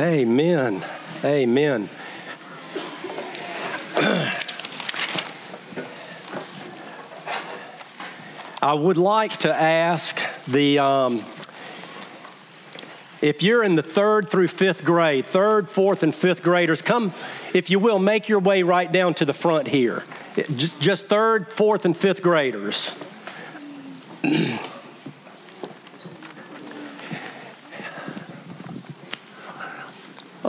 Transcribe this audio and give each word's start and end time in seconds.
Amen. 0.00 0.82
Amen. 1.22 1.90
I 8.62 8.72
would 8.72 8.96
like 8.96 9.36
to 9.40 9.54
ask 9.54 10.22
the, 10.46 10.78
um, 10.78 11.18
if 13.20 13.42
you're 13.42 13.62
in 13.62 13.74
the 13.74 13.82
third 13.82 14.30
through 14.30 14.48
fifth 14.48 14.86
grade, 14.86 15.26
third, 15.26 15.68
fourth, 15.68 16.02
and 16.02 16.14
fifth 16.14 16.42
graders, 16.42 16.80
come, 16.80 17.12
if 17.52 17.68
you 17.68 17.78
will, 17.78 17.98
make 17.98 18.26
your 18.26 18.40
way 18.40 18.62
right 18.62 18.90
down 18.90 19.12
to 19.14 19.26
the 19.26 19.34
front 19.34 19.68
here. 19.68 20.04
Just 20.56 21.08
third, 21.08 21.52
fourth, 21.52 21.84
and 21.84 21.94
fifth 21.94 22.22
graders. 22.22 22.96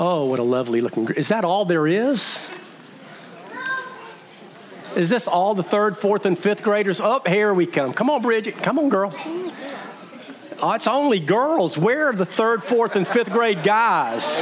Oh, 0.02 0.26
what 0.26 0.40
a 0.40 0.44
lovely 0.44 0.82
looking. 0.82 1.08
Is 1.12 1.30
that 1.30 1.46
all 1.46 1.64
there 1.64 1.88
is? 1.88 2.50
Is 4.96 5.10
this 5.10 5.28
all 5.28 5.54
the 5.54 5.64
third, 5.64 5.96
fourth, 5.96 6.26
and 6.26 6.38
fifth 6.38 6.64
graders? 6.64 7.00
Up 7.00 7.24
oh, 7.26 7.30
here 7.30 7.54
we 7.54 7.66
come. 7.66 7.94
Come 7.94 8.10
on, 8.10 8.22
Bridget. 8.22 8.58
Come 8.58 8.78
on, 8.78 8.90
girl. 8.90 9.14
Oh, 10.62 10.74
it's 10.74 10.88
only 10.88 11.20
girls. 11.20 11.78
Where 11.78 12.10
are 12.10 12.14
the 12.14 12.26
third, 12.26 12.64
fourth, 12.64 12.96
and 12.96 13.08
fifth 13.08 13.32
grade 13.32 13.64
guys? 13.64 14.36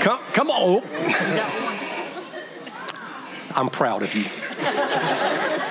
Come, 0.00 0.20
come 0.32 0.50
on. 0.50 0.82
I'm 3.54 3.68
proud 3.70 4.02
of 4.02 4.14
you. 4.14 4.26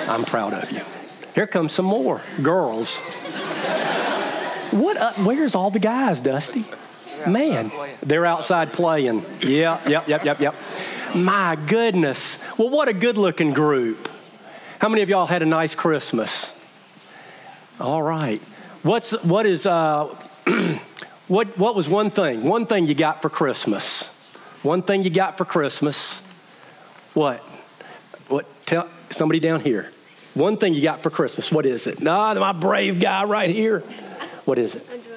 I'm 0.09 0.25
proud 0.25 0.53
of 0.53 0.71
you. 0.71 0.81
Here 1.35 1.47
comes 1.47 1.71
some 1.71 1.85
more 1.85 2.21
girls. 2.41 2.99
What? 4.71 5.17
Where's 5.19 5.55
all 5.55 5.71
the 5.71 5.79
guys, 5.79 6.19
Dusty? 6.19 6.65
Man, 7.27 7.71
they're 8.01 8.25
outside 8.25 8.73
playing. 8.73 9.25
Yeah, 9.41 9.79
yep, 9.87 10.07
yep, 10.07 10.23
yep, 10.23 10.39
yep. 10.39 10.55
My 11.15 11.55
goodness. 11.55 12.43
Well, 12.57 12.69
what 12.69 12.87
a 12.87 12.93
good 12.93 13.17
looking 13.17 13.53
group. 13.53 14.09
How 14.79 14.89
many 14.89 15.01
of 15.01 15.09
y'all 15.09 15.25
had 15.25 15.41
a 15.41 15.45
nice 15.45 15.75
Christmas? 15.75 16.55
All 17.79 18.01
right. 18.01 18.41
What's, 18.83 19.11
what 19.23 19.45
is, 19.45 19.65
uh, 19.65 20.05
what, 21.27 21.57
what 21.57 21.75
was 21.75 21.89
one 21.89 22.11
thing? 22.11 22.43
One 22.43 22.65
thing 22.65 22.87
you 22.87 22.95
got 22.95 23.21
for 23.21 23.29
Christmas? 23.29 24.15
One 24.63 24.81
thing 24.81 25.03
you 25.03 25.09
got 25.09 25.37
for 25.37 25.45
Christmas? 25.45 26.21
What? 27.13 27.39
What? 28.27 28.45
Tell 28.65 28.87
somebody 29.09 29.39
down 29.39 29.61
here. 29.61 29.91
One 30.33 30.57
thing 30.57 30.73
you 30.73 30.81
got 30.81 31.01
for 31.01 31.09
Christmas. 31.09 31.51
What 31.51 31.65
is 31.65 31.87
it? 31.87 32.01
Nah, 32.01 32.33
my 32.35 32.53
brave 32.53 32.99
guy 32.99 33.23
right 33.23 33.49
here. 33.49 33.79
What 34.45 34.57
is 34.57 34.75
it? 34.75 35.08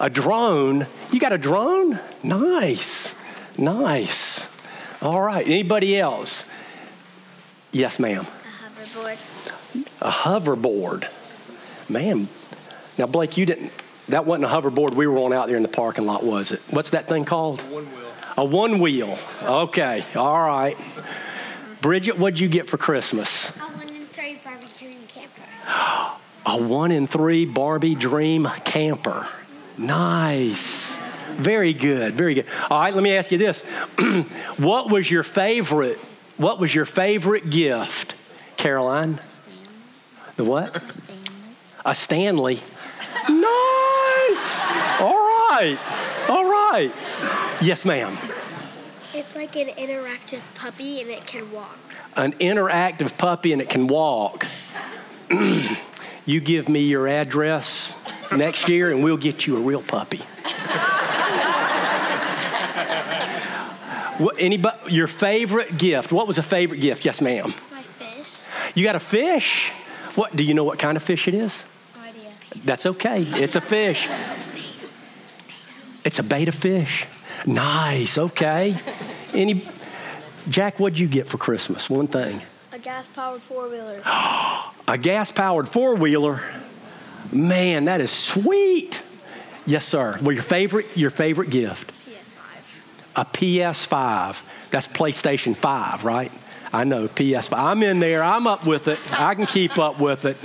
A 0.00 0.10
drone. 0.10 0.86
You 1.12 1.20
got 1.20 1.32
a 1.32 1.38
drone? 1.38 2.00
Nice. 2.22 3.14
Nice. 3.58 4.50
All 5.02 5.20
right. 5.20 5.46
Anybody 5.46 5.98
else? 5.98 6.46
Yes, 7.72 7.98
ma'am. 7.98 8.26
A 8.26 8.68
hoverboard. 8.68 10.00
A 10.00 10.10
hoverboard. 10.10 11.90
Man. 11.90 12.28
Now, 12.98 13.06
Blake, 13.06 13.36
you 13.36 13.46
didn't, 13.46 13.72
that 14.08 14.24
wasn't 14.26 14.44
a 14.44 14.48
hoverboard 14.48 14.94
we 14.94 15.06
were 15.06 15.18
on 15.18 15.32
out 15.32 15.48
there 15.48 15.56
in 15.56 15.62
the 15.62 15.68
parking 15.68 16.06
lot, 16.06 16.24
was 16.24 16.52
it? 16.52 16.60
What's 16.70 16.90
that 16.90 17.08
thing 17.08 17.24
called? 17.24 17.60
A 17.60 17.64
one 17.64 17.84
wheel. 17.84 18.12
A 18.36 18.44
one 18.44 18.78
wheel. 18.78 19.18
Okay. 19.42 20.04
All 20.14 20.46
right. 20.46 20.76
Bridget, 21.80 22.18
what'd 22.18 22.40
you 22.40 22.48
get 22.48 22.68
for 22.68 22.78
Christmas? 22.78 23.50
A 23.50 23.60
one 23.60 23.88
in 23.88 24.06
three 24.06 24.38
Barbie 24.42 24.66
Dream 24.78 25.00
camper. 25.08 25.42
A 26.46 26.56
one 26.56 26.90
in 26.90 27.06
three 27.06 27.46
Barbie 27.46 27.94
Dream 27.94 28.48
camper. 28.64 29.26
Nice. 29.76 30.98
Very 31.36 31.72
good, 31.72 32.14
very 32.14 32.34
good. 32.34 32.46
All 32.70 32.80
right, 32.80 32.94
let 32.94 33.02
me 33.02 33.16
ask 33.16 33.32
you 33.32 33.38
this. 33.38 33.62
what 34.56 34.88
was 34.88 35.10
your 35.10 35.24
favorite, 35.24 35.98
what 36.36 36.58
was 36.60 36.74
your 36.74 36.84
favorite 36.84 37.50
gift, 37.50 38.14
Caroline? 38.56 39.18
The 40.36 40.44
what? 40.44 40.80
A 41.84 41.94
Stanley. 41.94 42.60
Nice. 43.28 45.00
All 45.00 45.14
right. 45.14 45.78
All 46.28 46.44
right. 46.44 46.92
Yes, 47.60 47.84
ma'am. 47.84 48.16
It's 49.12 49.36
like 49.36 49.56
an 49.56 49.68
interactive 49.68 50.42
puppy 50.54 51.00
and 51.00 51.10
it 51.10 51.26
can 51.26 51.50
walk. 51.52 51.78
An 52.16 52.32
interactive 52.34 53.16
puppy 53.16 53.52
and 53.52 53.60
it 53.60 53.68
can 53.68 53.86
walk. 53.86 54.46
you 56.26 56.40
give 56.40 56.68
me 56.68 56.80
your 56.80 57.06
address 57.06 57.83
next 58.36 58.68
year 58.68 58.90
and 58.90 59.02
we'll 59.02 59.16
get 59.16 59.46
you 59.46 59.56
a 59.56 59.60
real 59.60 59.82
puppy. 59.82 60.20
What, 64.18 64.36
anybody, 64.38 64.92
your 64.92 65.08
favorite 65.08 65.76
gift? 65.76 66.12
What 66.12 66.28
was 66.28 66.38
a 66.38 66.42
favorite 66.42 66.78
gift? 66.80 67.04
Yes, 67.04 67.20
ma'am. 67.20 67.52
My 67.72 67.82
fish. 67.82 68.42
You 68.76 68.84
got 68.84 68.94
a 68.94 69.00
fish? 69.00 69.70
What? 70.14 70.36
Do 70.36 70.44
you 70.44 70.54
know 70.54 70.62
what 70.62 70.78
kind 70.78 70.96
of 70.96 71.02
fish 71.02 71.26
it 71.26 71.34
is? 71.34 71.64
No 71.96 72.02
idea. 72.02 72.30
That's 72.64 72.86
okay. 72.86 73.22
It's 73.22 73.56
a 73.56 73.60
fish. 73.60 74.08
It's 76.04 76.20
a 76.20 76.22
betta 76.22 76.52
fish. 76.52 77.06
Nice. 77.44 78.16
Okay. 78.16 78.76
Any? 79.32 79.66
Jack, 80.48 80.78
what'd 80.78 80.98
you 80.98 81.08
get 81.08 81.26
for 81.26 81.38
Christmas? 81.38 81.90
One 81.90 82.06
thing. 82.06 82.40
A 82.72 82.78
gas 82.78 83.08
powered 83.08 83.40
four 83.40 83.68
wheeler. 83.68 84.00
A 84.86 84.98
gas 84.98 85.32
powered 85.32 85.68
four 85.68 85.94
wheeler. 85.96 86.42
Man, 87.34 87.86
that 87.86 88.00
is 88.00 88.10
sweet. 88.10 89.02
Yes, 89.66 89.84
sir. 89.84 90.18
Well, 90.22 90.32
your 90.32 90.42
favorite, 90.42 90.86
your 90.96 91.10
favorite 91.10 91.50
gift 91.50 91.92
PS5. 92.06 93.16
a 93.16 93.24
PS5. 93.24 94.70
That's 94.70 94.88
PlayStation 94.88 95.56
5, 95.56 96.04
right? 96.04 96.30
I 96.72 96.84
know, 96.84 97.06
PS5. 97.06 97.56
I'm 97.56 97.82
in 97.82 98.00
there. 98.00 98.22
I'm 98.22 98.46
up 98.46 98.66
with 98.66 98.88
it. 98.88 98.98
I 99.12 99.34
can 99.34 99.46
keep 99.46 99.78
up 99.78 100.00
with 100.00 100.24
it. 100.24 100.36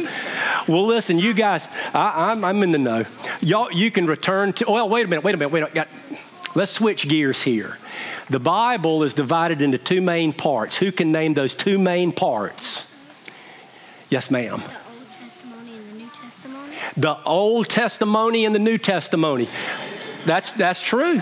Well, 0.68 0.86
listen, 0.86 1.18
you 1.18 1.34
guys, 1.34 1.68
I, 1.94 2.32
am 2.32 2.44
I'm, 2.44 2.46
I'm 2.46 2.64
in 2.64 2.72
the 2.72 2.78
know. 2.78 3.06
Y'all, 3.42 3.72
you 3.72 3.90
can 3.90 4.06
return 4.06 4.54
to, 4.54 4.66
well, 4.70 4.88
wait 4.88 5.06
a 5.06 5.08
minute, 5.08 5.24
wait 5.24 5.34
a 5.34 5.38
minute, 5.38 5.52
wait 5.52 5.64
a 5.64 5.70
minute. 5.70 5.90
Let's 6.56 6.72
switch 6.72 7.08
gears 7.08 7.42
here. 7.42 7.78
The 8.30 8.40
Bible 8.40 9.04
is 9.04 9.16
divided 9.16 9.62
into 9.62 9.78
two 9.78 10.02
main 10.02 10.34
parts. 10.34 10.78
Who 10.78 10.92
can 10.92 11.12
name 11.12 11.34
those 11.34 11.56
two 11.56 11.80
main 11.80 12.12
parts? 12.12 12.86
Yes, 14.10 14.30
ma'am. 14.30 14.60
The 14.60 14.66
Old 14.66 15.08
Testimony 15.10 15.78
and 15.78 15.90
the 15.90 15.96
New 15.96 16.10
Testimony. 16.10 16.76
The 17.00 17.18
Old 17.24 17.70
Testimony 17.70 18.44
and 18.44 18.54
the 18.54 18.60
New 18.60 18.78
Testimony. 18.78 19.48
That's, 20.26 20.52
that's 20.52 20.84
true. 20.84 21.22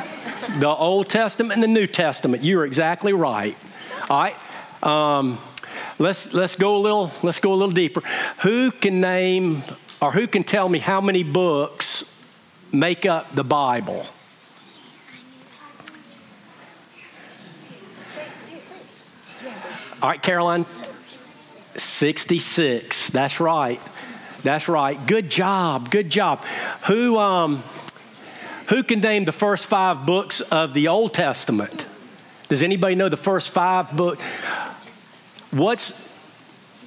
The 0.58 0.68
Old 0.68 1.08
Testament 1.08 1.54
and 1.54 1.62
the 1.62 1.68
New 1.68 1.86
Testament. 1.86 2.44
You're 2.44 2.66
exactly 2.66 3.14
right. 3.14 3.56
All 4.10 4.18
right. 4.18 4.36
Um, 4.82 5.38
let's, 6.00 6.34
let's, 6.34 6.56
go 6.56 6.78
a 6.78 6.80
little, 6.80 7.12
let's 7.22 7.40
go 7.40 7.54
a 7.54 7.54
little 7.54 7.76
deeper. 7.76 8.02
Who 8.42 8.72
can 8.72 9.02
name 9.02 9.62
or 10.02 10.12
who 10.12 10.26
can 10.26 10.44
tell 10.44 10.68
me 10.68 10.80
how 10.80 11.00
many 11.00 11.22
books 11.22 12.12
make 12.72 13.06
up 13.06 13.36
the 13.36 13.44
Bible? 13.44 14.08
All 20.02 20.10
right, 20.10 20.22
Caroline. 20.24 20.66
66. 21.76 23.12
That's 23.12 23.40
right. 23.40 23.80
That's 24.48 24.70
right. 24.70 24.98
Good 25.06 25.30
job. 25.30 25.92
Good 25.92 26.10
job. 26.10 26.40
Who, 26.86 27.18
um, 27.18 27.64
who 28.70 28.82
can 28.82 29.02
name 29.02 29.26
the 29.26 29.34
first 29.34 29.66
five 29.66 30.06
books 30.06 30.40
of 30.40 30.74
the 30.74 30.88
Old 30.88 31.14
Testament? 31.14 31.86
Does 32.48 32.64
anybody 32.64 32.96
know 32.96 33.10
the 33.10 33.18
first 33.18 33.50
five 33.50 33.94
books? 33.98 34.24
What's, 35.52 35.92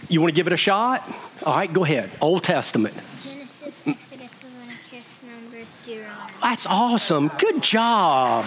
you 0.09 0.23
want 0.23 0.31
to 0.31 0.35
give 0.35 0.47
it 0.47 0.55
a 0.55 0.57
shot? 0.57 1.07
All 1.45 1.55
right, 1.55 1.71
go 1.71 1.85
ahead. 1.85 2.11
Old 2.23 2.45
Testament. 2.45 2.95
Genesis, 3.21 3.83
Exodus, 3.87 4.43
Leviticus, 4.43 5.23
Numbers, 5.23 5.77
Deuteronomy. 5.85 6.33
That's 6.41 6.65
awesome. 6.65 7.29
Good 7.37 7.63
job. 7.63 8.47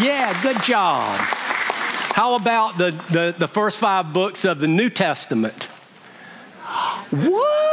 Yeah, 0.00 0.42
good 0.42 0.62
job. 0.62 1.18
How 1.20 2.36
about 2.36 2.78
the, 2.78 2.92
the, 3.10 3.34
the 3.36 3.48
first 3.48 3.76
five 3.76 4.14
books 4.14 4.46
of 4.46 4.58
the 4.58 4.68
New 4.68 4.88
Testament? 4.88 5.64
What? 7.10 7.71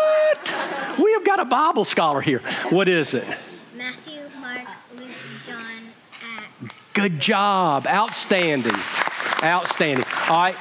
We 1.19 1.24
have 1.24 1.38
got 1.38 1.45
a 1.45 1.50
Bible 1.50 1.83
scholar 1.83 2.21
here. 2.21 2.39
What 2.69 2.88
is 2.88 3.13
it? 3.13 3.27
Matthew, 3.75 4.21
Mark, 4.39 4.66
Luke, 4.98 5.10
John, 5.45 5.63
Acts. 6.24 6.94
Good 6.94 7.19
job. 7.19 7.86
Outstanding. 7.88 8.71
Outstanding. 9.44 10.06
All 10.30 10.38
right. 10.38 10.56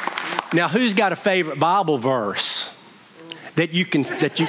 Now, 0.53 0.67
who's 0.67 0.95
got 0.95 1.13
a 1.13 1.17
favorite 1.17 1.61
Bible 1.61 1.97
verse 1.97 2.77
that 3.55 3.73
you 3.73 3.85
can, 3.87 4.03
that 4.03 4.41
you, 4.41 4.47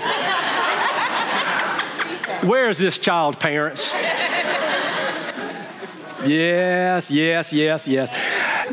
where 2.49 2.69
is 2.69 2.79
this 2.79 2.97
child, 2.97 3.39
parents? 3.39 3.93
Yes, 6.25 7.11
yes, 7.11 7.53
yes, 7.53 7.87
yes. 7.87 8.09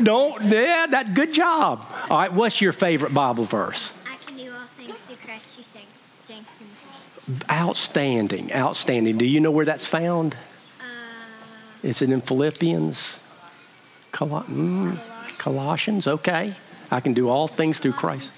Don't, 0.01 0.41
yeah, 0.45 0.87
that 0.89 1.13
good 1.13 1.35
job. 1.35 1.85
All 2.09 2.17
right, 2.17 2.33
what's 2.33 2.61
your 2.61 2.73
favorite 2.73 3.13
Bible 3.13 3.43
verse? 3.43 3.93
I 4.11 4.15
can 4.25 4.37
do 4.37 4.51
all 4.51 4.65
things 4.75 4.99
through 5.01 5.17
Christ 5.17 5.55
who 5.55 5.61
strengthens 5.61 6.61
me. 6.61 6.67
Outstanding, 7.51 8.53
outstanding. 8.53 9.17
Do 9.17 9.25
you 9.25 9.39
know 9.41 9.51
where 9.51 9.65
that's 9.65 9.85
found? 9.85 10.35
Uh, 10.79 10.83
Is 11.83 12.01
it 12.01 12.09
in 12.09 12.21
Philippians? 12.21 13.19
Col- 14.11 14.43
mm, 14.43 14.97
Colossians, 15.37 16.07
okay. 16.07 16.53
I 16.89 17.01
can 17.01 17.13
do 17.13 17.27
all 17.27 17.47
things 17.47 17.79
through 17.79 17.93
Christ. 17.93 18.31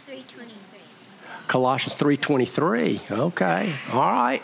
Colossians 1.48 1.96
3:23. 1.96 3.02
Okay. 3.10 3.74
All 3.92 4.00
right. 4.00 4.42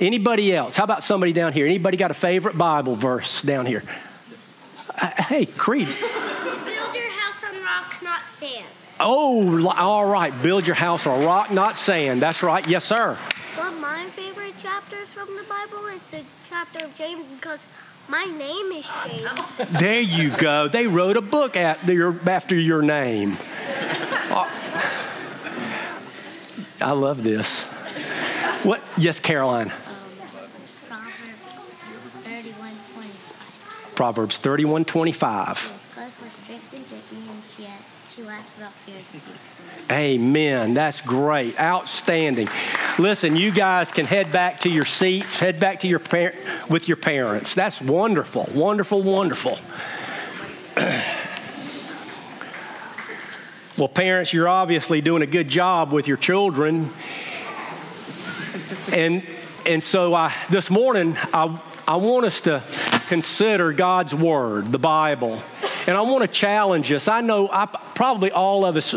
Anybody 0.00 0.54
else? 0.54 0.74
How 0.74 0.84
about 0.84 1.04
somebody 1.04 1.32
down 1.32 1.52
here? 1.52 1.66
Anybody 1.66 1.96
got 1.96 2.10
a 2.10 2.14
favorite 2.14 2.58
Bible 2.58 2.96
verse 2.96 3.42
down 3.42 3.64
here? 3.64 3.84
Uh, 5.00 5.10
hey, 5.22 5.46
Creed. 5.46 5.86
Build 6.00 6.94
your 6.94 7.10
house 7.10 7.44
on 7.44 7.62
rock, 7.62 8.02
not 8.02 8.24
sand. 8.24 8.66
Oh, 8.98 9.68
all 9.68 10.04
right. 10.06 10.32
Build 10.42 10.66
your 10.66 10.74
house 10.74 11.06
on 11.06 11.24
rock, 11.24 11.52
not 11.52 11.76
sand. 11.76 12.20
That's 12.20 12.42
right. 12.42 12.66
Yes, 12.66 12.84
sir. 12.84 13.16
One 13.56 13.74
of 13.74 13.80
my 13.80 14.06
favorite 14.16 14.54
chapters 14.62 15.08
from 15.08 15.28
the 15.36 15.44
Bible 15.44 15.86
is 15.88 16.02
the 16.10 16.22
chapter 16.48 16.86
of 16.86 16.96
James 16.96 17.26
because 17.36 17.60
my 18.08 18.24
name 18.24 18.72
is 18.72 18.86
James. 19.06 19.56
There 19.78 20.00
you 20.00 20.30
go. 20.30 20.68
They 20.68 20.86
wrote 20.86 21.18
a 21.18 21.20
book 21.20 21.54
after 21.54 21.92
your, 21.92 22.16
after 22.26 22.54
your 22.54 22.80
name. 22.80 23.36
I 26.80 26.92
love 26.92 27.22
this. 27.22 27.64
What? 28.64 28.80
Yes, 28.96 29.20
Caroline. 29.20 29.70
Um, 29.70 29.74
Proverbs 30.88 31.98
31 32.24 32.72
25. 32.94 33.94
Proverbs 33.94 34.38
31 34.38 34.84
25. 34.86 35.58
His 35.58 35.84
clothes 35.92 36.20
were 36.22 36.28
strengthened 36.30 36.86
with 36.90 37.12
me, 37.12 37.18
and 37.30 37.44
she, 37.44 37.64
had, 37.64 37.80
she 38.08 38.22
laughed 38.22 38.51
without 38.51 38.51
fear. 38.51 38.51
Amen. 39.90 40.74
That's 40.74 41.00
great. 41.00 41.58
Outstanding. 41.60 42.48
Listen, 42.98 43.36
you 43.36 43.50
guys 43.50 43.90
can 43.90 44.06
head 44.06 44.32
back 44.32 44.60
to 44.60 44.68
your 44.68 44.84
seats, 44.84 45.38
head 45.38 45.58
back 45.58 45.80
to 45.80 45.88
your 45.88 45.98
par- 45.98 46.34
with 46.68 46.88
your 46.88 46.96
parents. 46.96 47.54
That's 47.54 47.80
wonderful. 47.80 48.48
Wonderful, 48.54 49.02
wonderful. 49.02 49.58
well, 53.76 53.88
parents, 53.88 54.32
you're 54.32 54.48
obviously 54.48 55.00
doing 55.00 55.22
a 55.22 55.26
good 55.26 55.48
job 55.48 55.92
with 55.92 56.06
your 56.08 56.16
children. 56.16 56.90
And 58.92 59.26
and 59.64 59.82
so 59.82 60.14
I, 60.14 60.34
this 60.50 60.70
morning 60.70 61.16
I 61.32 61.60
I 61.86 61.96
want 61.96 62.26
us 62.26 62.40
to 62.42 62.62
consider 63.08 63.72
God's 63.72 64.14
word, 64.14 64.70
the 64.72 64.78
Bible. 64.78 65.42
And 65.86 65.96
I 65.96 66.02
want 66.02 66.22
to 66.22 66.28
challenge 66.28 66.92
us. 66.92 67.08
I 67.08 67.20
know 67.20 67.48
I, 67.50 67.66
probably 67.66 68.30
all 68.30 68.64
of 68.64 68.76
us 68.76 68.94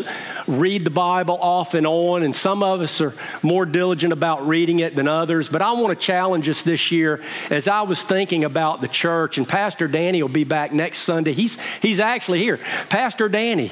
read 0.48 0.84
the 0.84 0.92
Bible 0.92 1.38
off 1.42 1.74
and 1.74 1.88
on, 1.88 2.24
and 2.24 2.36
some 2.36 2.62
of 2.62 2.82
us 2.82 3.02
are 3.02 3.14
more 3.42 3.66
diligent 3.66 4.14
about 4.14 4.48
reading 4.48 4.80
it 4.80 4.96
than 4.96 5.08
others. 5.08 5.50
But 5.50 5.62
I 5.62 5.72
want 5.74 6.00
to 6.00 6.06
challenge 6.06 6.48
us 6.48 6.62
this 6.62 6.92
year 6.92 7.24
as 7.50 7.68
I 7.68 7.82
was 7.82 8.04
thinking 8.04 8.44
about 8.44 8.82
the 8.82 8.88
church, 8.88 9.38
and 9.38 9.48
Pastor 9.48 9.88
Danny 9.88 10.22
will 10.22 10.30
be 10.30 10.44
back 10.44 10.72
next 10.72 11.00
Sunday. 11.00 11.34
He's, 11.34 11.60
he's 11.82 12.00
actually 12.00 12.40
here. 12.40 12.60
Pastor 12.90 13.30
Danny, 13.30 13.72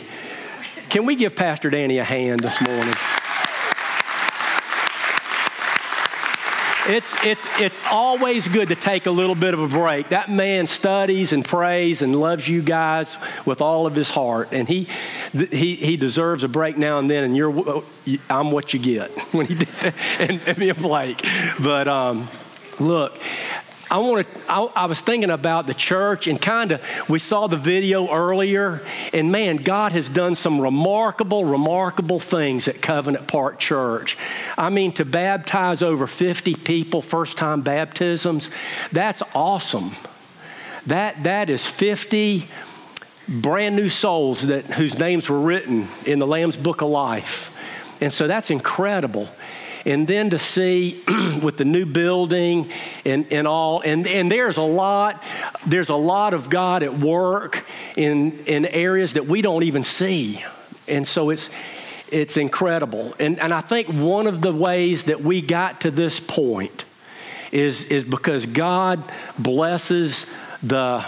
can 0.90 1.06
we 1.06 1.16
give 1.16 1.36
Pastor 1.36 1.70
Danny 1.70 2.00
a 2.00 2.04
hand 2.04 2.40
this 2.40 2.62
morning? 2.62 2.94
It's, 6.86 7.16
it's, 7.24 7.46
it's 7.62 7.82
always 7.90 8.50
good 8.50 8.68
to 8.68 8.76
take 8.76 9.06
a 9.06 9.12
little 9.12 9.36
bit 9.36 9.54
of 9.54 9.62
a 9.62 9.68
break. 9.70 10.10
That 10.10 10.30
man 10.30 10.68
studies 10.68 11.32
and 11.32 11.46
prays 11.46 12.02
and 12.02 12.14
loves 12.14 12.48
you 12.48 12.62
guys 12.62 13.18
with 13.46 13.62
all 13.62 13.88
of 13.88 13.96
his 13.96 14.10
heart. 14.10 14.50
And 14.52 14.68
he, 14.68 14.90
he, 15.32 15.76
he 15.76 15.96
deserves 15.96 16.44
a 16.44 16.50
break 16.50 16.78
now 16.78 17.00
and 17.00 17.10
then, 17.10 17.24
and 17.24 17.38
you're, 17.38 17.84
I'm 18.30 18.52
what 18.52 18.74
you 18.74 18.80
get 18.80 19.12
when 19.34 19.46
he 19.46 19.56
did 19.56 19.68
that, 19.82 19.96
and, 20.20 20.42
and 20.46 20.58
me 20.58 20.70
and 20.70 20.78
Blake. 20.78 21.26
But 21.62 21.88
um, 21.88 22.28
look, 22.82 23.18
I 23.94 24.00
want 24.00 24.26
to. 24.26 24.42
I, 24.52 24.64
I, 24.76 24.86
was 24.88 25.02
thinking 25.02 25.30
about 25.30 25.68
the 25.68 25.76
church 25.76 26.26
and 26.26 26.42
kind 26.42 26.72
of. 26.72 26.82
We 27.08 27.20
saw 27.20 27.46
the 27.46 27.58
video 27.58 28.12
earlier, 28.12 28.82
and 29.14 29.32
man, 29.32 29.58
God 29.58 29.92
has 29.92 30.10
done 30.10 30.34
some 30.34 30.60
remarkable, 30.60 31.46
remarkable 31.46 32.20
things 32.20 32.68
at 32.68 32.82
Covenant 32.82 33.28
Park 33.28 33.60
Church. 33.60 34.18
I 34.58 34.72
mean, 34.72 34.94
to 34.94 35.06
baptize 35.06 35.84
over 35.84 36.08
50 36.08 36.56
people, 36.56 37.04
first 37.04 37.38
time 37.38 37.62
baptisms, 37.62 38.50
that's 38.92 39.22
awesome. 39.36 39.92
That 40.88 41.22
that 41.26 41.52
is 41.52 41.68
50 41.68 42.48
brand 43.30 43.76
new 43.76 43.90
souls 43.90 44.48
that 44.48 44.66
whose 44.66 44.98
names 44.98 45.30
were 45.30 45.40
written 45.40 45.88
in 46.08 46.18
the 46.18 46.26
Lamb's 46.26 46.58
Book 46.58 46.82
of 46.82 46.90
Life, 46.90 47.56
and 48.02 48.12
so 48.12 48.26
that's 48.26 48.50
incredible 48.50 49.30
and 49.86 50.08
then 50.08 50.30
to 50.30 50.40
see 50.40 51.04
with 51.44 51.58
the 51.58 51.66
new 51.66 51.86
building 51.86 52.72
and, 53.06 53.32
and 53.32 53.48
all 53.48 53.82
and, 53.82 54.08
and 54.08 54.32
there's 54.32 54.58
a 54.58 54.62
lot 54.62 55.24
there's 55.66 55.90
a 55.90 55.96
lot 55.96 56.34
of 56.34 56.50
god 56.50 56.84
at 56.84 56.98
work 56.98 57.66
in, 57.96 58.32
in 58.46 58.66
areas 58.66 59.14
that 59.14 59.26
we 59.26 59.42
don't 59.42 59.64
even 59.64 59.84
see. 59.84 60.44
And 60.88 61.08
so 61.08 61.30
it's 61.30 61.50
it's 62.10 62.38
incredible. 62.38 63.14
And, 63.20 63.40
and 63.40 63.54
i 63.54 63.62
think 63.62 63.88
one 63.88 64.28
of 64.28 64.42
the 64.42 64.54
ways 64.54 65.06
that 65.06 65.22
we 65.22 65.42
got 65.42 65.82
to 65.82 65.92
this 65.92 66.20
point 66.20 66.86
is, 67.52 67.86
is 67.86 68.04
because 68.04 68.46
god 68.46 69.04
blesses 69.38 70.26
the, 70.62 71.06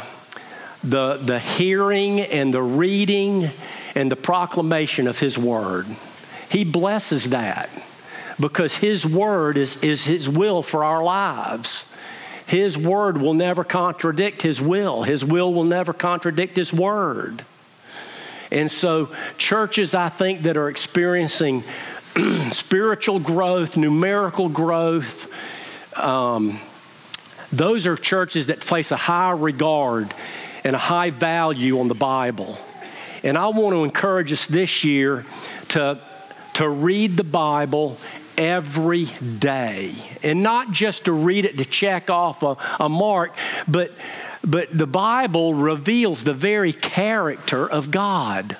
the, 0.84 1.16
the 1.16 1.40
hearing 1.40 2.20
and 2.20 2.54
the 2.54 2.62
reading 2.62 3.50
and 3.96 4.12
the 4.12 4.16
proclamation 4.18 5.08
of 5.08 5.18
his 5.18 5.38
word. 5.38 5.88
He 6.50 6.66
blesses 6.66 7.30
that 7.30 7.70
because 8.40 8.76
His 8.76 9.06
word 9.06 9.58
is, 9.58 9.84
is 9.84 10.06
His 10.06 10.30
will 10.30 10.62
for 10.62 10.84
our 10.84 11.04
lives. 11.04 11.92
His 12.48 12.78
word 12.78 13.18
will 13.18 13.34
never 13.34 13.64
contradict 13.64 14.42
His 14.42 14.62
will, 14.62 15.04
His 15.04 15.24
will 15.24 15.54
will 15.54 15.64
never 15.64 15.94
contradict 15.94 16.56
His 16.56 16.72
word. 16.72 17.44
And 18.52 18.70
so, 18.70 19.12
churches, 19.38 19.96
I 19.96 20.10
think, 20.10 20.44
that 20.44 20.56
are 20.56 20.70
experiencing 20.70 21.64
spiritual 22.52 23.20
growth, 23.20 23.76
numerical 23.76 24.50
growth, 24.50 25.32
um, 26.00 26.60
those 27.52 27.88
are 27.88 27.96
churches 27.96 28.48
that 28.48 28.60
place 28.60 28.92
a 28.92 28.98
high 28.98 29.32
regard 29.32 30.14
and 30.64 30.76
a 30.76 30.80
high 30.80 31.10
value 31.10 31.80
on 31.80 31.88
the 31.88 31.96
Bible. 31.96 32.58
And 33.24 33.38
I 33.38 33.48
want 33.48 33.74
to 33.74 33.84
encourage 33.84 34.32
us 34.32 34.46
this 34.46 34.84
year 34.84 35.26
to, 35.70 36.00
to 36.56 36.70
read 36.70 37.18
the 37.18 37.24
Bible 37.24 37.98
every 38.38 39.06
day. 39.40 39.94
And 40.24 40.44
not 40.44 40.72
just 40.72 41.06
to 41.06 41.12
read 41.12 41.46
it 41.46 41.58
to 41.58 41.66
check 41.66 42.10
off 42.10 42.44
a, 42.44 42.58
a 42.80 42.90
mark, 42.90 43.36
but, 43.68 43.92
but 44.44 44.76
the 44.76 44.88
Bible 44.88 45.54
reveals 45.54 46.24
the 46.24 46.34
very 46.34 46.74
character 46.74 47.70
of 47.70 47.92
God. 47.92 48.58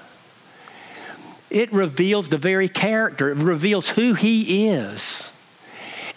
It 1.50 1.72
reveals 1.72 2.30
the 2.30 2.38
very 2.38 2.68
character, 2.68 3.30
it 3.30 3.38
reveals 3.38 3.90
who 3.90 4.14
He 4.14 4.68
is. 4.68 5.32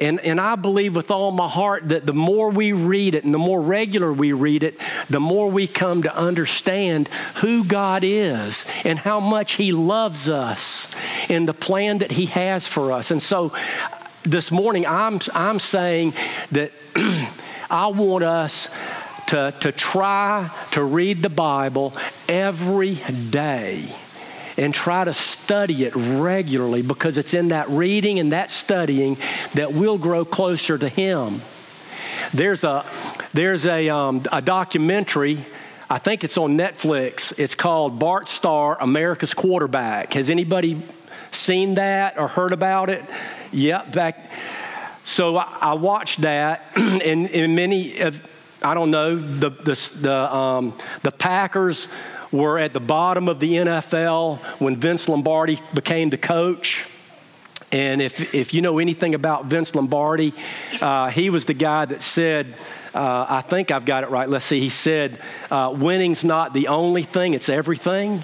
And, 0.00 0.20
and 0.20 0.40
I 0.40 0.54
believe 0.54 0.94
with 0.94 1.10
all 1.10 1.32
my 1.32 1.48
heart 1.48 1.88
that 1.88 2.06
the 2.06 2.12
more 2.12 2.50
we 2.50 2.72
read 2.72 3.16
it 3.16 3.24
and 3.24 3.34
the 3.34 3.38
more 3.38 3.60
regular 3.60 4.12
we 4.12 4.32
read 4.32 4.62
it, 4.62 4.78
the 5.10 5.18
more 5.18 5.50
we 5.50 5.66
come 5.66 6.04
to 6.04 6.16
understand 6.16 7.08
who 7.36 7.64
God 7.64 8.02
is 8.04 8.64
and 8.84 8.98
how 8.98 9.18
much 9.18 9.54
He 9.54 9.72
loves 9.72 10.28
us 10.28 10.94
and 11.28 11.48
the 11.48 11.54
plan 11.54 11.98
that 11.98 12.12
He 12.12 12.26
has 12.26 12.66
for 12.66 12.92
us. 12.92 13.10
And 13.10 13.22
so 13.22 13.52
this 14.22 14.50
morning, 14.50 14.86
I'm, 14.86 15.20
I'm 15.34 15.58
saying 15.58 16.12
that 16.52 16.72
I 17.70 17.88
want 17.88 18.24
us 18.24 18.68
to, 19.28 19.54
to 19.60 19.72
try 19.72 20.50
to 20.72 20.82
read 20.82 21.22
the 21.22 21.28
Bible 21.28 21.92
every 22.28 22.98
day 23.30 23.84
and 24.56 24.74
try 24.74 25.04
to 25.04 25.14
study 25.14 25.84
it 25.84 25.92
regularly 25.94 26.82
because 26.82 27.16
it's 27.16 27.34
in 27.34 27.48
that 27.48 27.68
reading 27.68 28.18
and 28.18 28.32
that 28.32 28.50
studying 28.50 29.16
that 29.54 29.72
we'll 29.72 29.98
grow 29.98 30.24
closer 30.24 30.76
to 30.76 30.88
Him. 30.88 31.40
There's 32.34 32.64
a, 32.64 32.84
there's 33.32 33.66
a, 33.66 33.88
um, 33.88 34.22
a 34.32 34.42
documentary, 34.42 35.44
I 35.90 35.98
think 35.98 36.22
it's 36.22 36.36
on 36.36 36.58
Netflix. 36.58 37.32
It's 37.38 37.54
called 37.54 37.98
Bart 37.98 38.28
Starr, 38.28 38.76
America's 38.78 39.32
Quarterback. 39.32 40.12
Has 40.12 40.28
anybody 40.28 40.82
seen 41.30 41.74
that 41.76 42.18
or 42.18 42.28
heard 42.28 42.52
about 42.52 42.90
it? 42.90 43.04
Yep, 43.52 43.92
back. 43.92 44.30
So 45.04 45.36
I, 45.36 45.72
watched 45.72 46.20
that, 46.20 46.66
and, 46.76 47.02
and 47.30 47.56
many 47.56 47.98
of, 48.00 48.22
I 48.62 48.74
don't 48.74 48.90
know, 48.90 49.16
the, 49.16 49.50
the, 49.50 49.98
the, 50.00 50.34
um, 50.34 50.74
the 51.02 51.10
Packers 51.10 51.88
were 52.30 52.58
at 52.58 52.74
the 52.74 52.80
bottom 52.80 53.28
of 53.28 53.40
the 53.40 53.54
NFL 53.54 54.38
when 54.60 54.76
Vince 54.76 55.08
Lombardi 55.08 55.60
became 55.72 56.10
the 56.10 56.18
coach. 56.18 56.86
And 57.72 58.00
if, 58.00 58.34
if 58.34 58.54
you 58.54 58.62
know 58.62 58.78
anything 58.78 59.14
about 59.14 59.46
Vince 59.46 59.74
Lombardi, 59.74 60.34
uh, 60.80 61.10
he 61.10 61.30
was 61.30 61.44
the 61.44 61.54
guy 61.54 61.84
that 61.84 62.02
said, 62.02 62.54
uh, 62.94 63.26
I 63.28 63.40
think 63.42 63.70
I've 63.70 63.84
got 63.84 64.04
it 64.04 64.10
right. 64.10 64.28
Let's 64.28 64.46
see. 64.46 64.60
He 64.60 64.70
said, 64.70 65.20
uh, 65.50 65.74
winning's 65.76 66.24
not 66.24 66.54
the 66.54 66.68
only 66.68 67.02
thing, 67.02 67.34
it's 67.34 67.48
everything. 67.48 68.22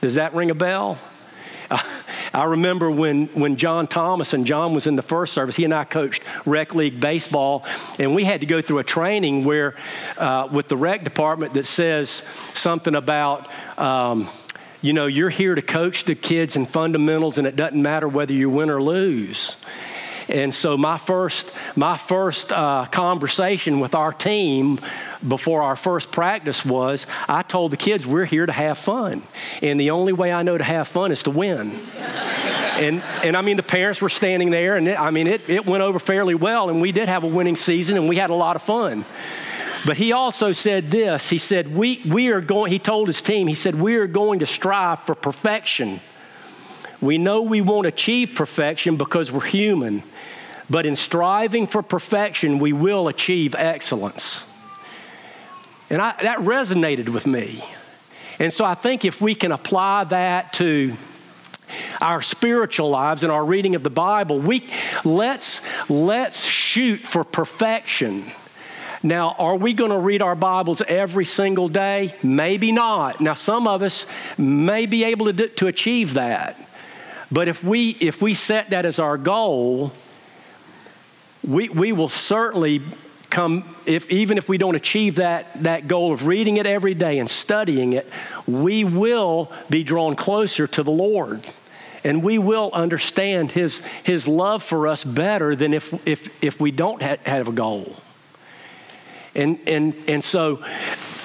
Does 0.00 0.14
that 0.14 0.34
ring 0.34 0.50
a 0.50 0.54
bell? 0.54 0.98
I 2.36 2.44
remember 2.44 2.90
when, 2.90 3.28
when 3.28 3.56
John 3.56 3.86
Thomas 3.86 4.34
and 4.34 4.46
John 4.46 4.74
was 4.74 4.86
in 4.86 4.94
the 4.94 5.00
first 5.00 5.32
service, 5.32 5.56
he 5.56 5.64
and 5.64 5.72
I 5.72 5.84
coached 5.84 6.22
rec 6.44 6.74
league 6.74 7.00
baseball, 7.00 7.64
and 7.98 8.14
we 8.14 8.24
had 8.24 8.42
to 8.42 8.46
go 8.46 8.60
through 8.60 8.80
a 8.80 8.84
training 8.84 9.46
where, 9.46 9.74
uh, 10.18 10.46
with 10.52 10.68
the 10.68 10.76
rec 10.76 11.02
department, 11.02 11.54
that 11.54 11.64
says 11.64 12.22
something 12.52 12.94
about, 12.94 13.48
um, 13.78 14.28
you 14.82 14.92
know, 14.92 15.06
you're 15.06 15.30
here 15.30 15.54
to 15.54 15.62
coach 15.62 16.04
the 16.04 16.14
kids 16.14 16.56
in 16.56 16.66
fundamentals, 16.66 17.38
and 17.38 17.46
it 17.46 17.56
doesn't 17.56 17.80
matter 17.80 18.06
whether 18.06 18.34
you 18.34 18.50
win 18.50 18.68
or 18.68 18.82
lose. 18.82 19.56
And 20.28 20.52
so 20.52 20.76
my 20.76 20.98
first, 20.98 21.52
my 21.76 21.96
first 21.96 22.52
uh, 22.52 22.86
conversation 22.86 23.78
with 23.78 23.94
our 23.94 24.12
team 24.12 24.80
before 25.26 25.62
our 25.62 25.76
first 25.76 26.10
practice 26.10 26.64
was, 26.64 27.06
I 27.28 27.42
told 27.42 27.72
the 27.72 27.76
kids 27.76 28.06
we're 28.06 28.24
here 28.24 28.44
to 28.46 28.52
have 28.52 28.78
fun, 28.78 29.22
and 29.62 29.78
the 29.78 29.90
only 29.90 30.12
way 30.12 30.32
I 30.32 30.42
know 30.42 30.58
to 30.58 30.64
have 30.64 30.88
fun 30.88 31.12
is 31.12 31.22
to 31.24 31.30
win. 31.30 31.78
and 32.78 33.02
and 33.24 33.36
I 33.36 33.42
mean 33.42 33.56
the 33.56 33.62
parents 33.62 34.02
were 34.02 34.08
standing 34.08 34.50
there, 34.50 34.76
and 34.76 34.88
it, 34.88 35.00
I 35.00 35.10
mean 35.10 35.28
it 35.28 35.48
it 35.48 35.64
went 35.64 35.82
over 35.82 35.98
fairly 35.98 36.34
well, 36.34 36.70
and 36.70 36.80
we 36.80 36.90
did 36.90 37.08
have 37.08 37.22
a 37.22 37.28
winning 37.28 37.56
season, 37.56 37.96
and 37.96 38.08
we 38.08 38.16
had 38.16 38.30
a 38.30 38.34
lot 38.34 38.56
of 38.56 38.62
fun. 38.62 39.04
But 39.86 39.96
he 39.96 40.12
also 40.12 40.50
said 40.50 40.86
this. 40.86 41.30
He 41.30 41.38
said, 41.38 41.72
we, 41.72 42.02
we 42.04 42.32
are 42.32 42.40
going, 42.40 42.72
he 42.72 42.80
told 42.80 43.06
his 43.06 43.20
team, 43.20 43.46
he 43.46 43.54
said, 43.54 43.76
we 43.76 43.94
are 43.96 44.08
going 44.08 44.40
to 44.40 44.46
strive 44.46 45.04
for 45.04 45.14
perfection. 45.14 46.00
We 47.00 47.18
know 47.18 47.42
we 47.42 47.60
won't 47.60 47.86
achieve 47.86 48.34
perfection 48.34 48.96
because 48.96 49.30
we're 49.30 49.46
human. 49.46 50.02
But 50.68 50.86
in 50.86 50.96
striving 50.96 51.66
for 51.66 51.82
perfection, 51.82 52.58
we 52.58 52.72
will 52.72 53.08
achieve 53.08 53.54
excellence. 53.54 54.50
And 55.90 56.02
I, 56.02 56.14
that 56.22 56.38
resonated 56.38 57.08
with 57.08 57.26
me. 57.26 57.62
And 58.38 58.52
so 58.52 58.64
I 58.64 58.74
think 58.74 59.04
if 59.04 59.20
we 59.20 59.34
can 59.34 59.52
apply 59.52 60.04
that 60.04 60.52
to 60.54 60.94
our 62.00 62.22
spiritual 62.22 62.90
lives 62.90 63.22
and 63.22 63.32
our 63.32 63.44
reading 63.44 63.74
of 63.74 63.82
the 63.82 63.90
Bible, 63.90 64.38
we 64.38 64.68
let's 65.04 65.60
let's 65.88 66.44
shoot 66.44 67.00
for 67.00 67.24
perfection. 67.24 68.24
Now, 69.02 69.36
are 69.38 69.56
we 69.56 69.72
going 69.72 69.90
to 69.90 69.98
read 69.98 70.22
our 70.22 70.34
Bibles 70.34 70.82
every 70.82 71.24
single 71.24 71.68
day? 71.68 72.14
Maybe 72.22 72.72
not. 72.72 73.20
Now, 73.20 73.34
some 73.34 73.68
of 73.68 73.82
us 73.82 74.06
may 74.36 74.86
be 74.86 75.04
able 75.04 75.26
to, 75.26 75.32
do, 75.32 75.48
to 75.48 75.66
achieve 75.68 76.14
that. 76.14 76.60
But 77.30 77.46
if 77.48 77.62
we 77.62 77.90
if 78.00 78.20
we 78.20 78.34
set 78.34 78.70
that 78.70 78.84
as 78.84 78.98
our 78.98 79.16
goal, 79.16 79.92
we, 81.46 81.68
we 81.68 81.92
will 81.92 82.08
certainly 82.08 82.82
come, 83.30 83.64
if, 83.86 84.10
even 84.10 84.38
if 84.38 84.48
we 84.48 84.58
don't 84.58 84.74
achieve 84.74 85.16
that, 85.16 85.62
that 85.62 85.88
goal 85.88 86.12
of 86.12 86.26
reading 86.26 86.56
it 86.56 86.66
every 86.66 86.94
day 86.94 87.18
and 87.18 87.28
studying 87.30 87.92
it, 87.92 88.08
we 88.46 88.84
will 88.84 89.50
be 89.70 89.84
drawn 89.84 90.16
closer 90.16 90.66
to 90.66 90.82
the 90.82 90.90
Lord. 90.90 91.46
And 92.04 92.22
we 92.22 92.38
will 92.38 92.70
understand 92.72 93.52
his, 93.52 93.80
his 94.04 94.28
love 94.28 94.62
for 94.62 94.86
us 94.86 95.04
better 95.04 95.56
than 95.56 95.72
if, 95.72 96.06
if, 96.06 96.44
if 96.44 96.60
we 96.60 96.70
don't 96.70 97.02
ha- 97.02 97.16
have 97.24 97.48
a 97.48 97.52
goal. 97.52 97.96
And, 99.34 99.58
and, 99.66 99.94
and 100.08 100.24
so, 100.24 100.64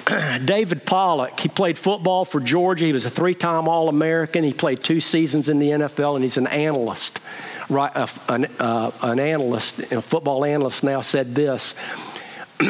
David 0.44 0.84
Pollack, 0.84 1.38
he 1.38 1.48
played 1.48 1.78
football 1.78 2.24
for 2.24 2.40
Georgia. 2.40 2.84
He 2.84 2.92
was 2.92 3.06
a 3.06 3.10
three 3.10 3.34
time 3.34 3.68
All 3.68 3.88
American. 3.88 4.42
He 4.42 4.52
played 4.52 4.80
two 4.80 5.00
seasons 5.00 5.48
in 5.48 5.60
the 5.60 5.68
NFL, 5.68 6.16
and 6.16 6.24
he's 6.24 6.36
an 6.36 6.48
analyst 6.48 7.20
right, 7.68 7.94
uh, 7.94 8.06
an, 8.28 8.46
uh, 8.58 8.90
an 9.02 9.18
analyst, 9.18 9.80
a 9.92 10.02
football 10.02 10.44
analyst 10.44 10.84
now 10.84 11.02
said 11.02 11.34
this, 11.34 11.74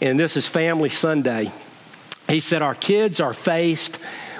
and 0.00 0.18
this 0.18 0.36
is 0.36 0.46
Family 0.46 0.88
Sunday. 0.88 1.52
He 2.28 2.40
said, 2.40 2.62
Our 2.62 2.74
kids 2.74 3.20
are 3.20 3.34
faced 3.34 3.98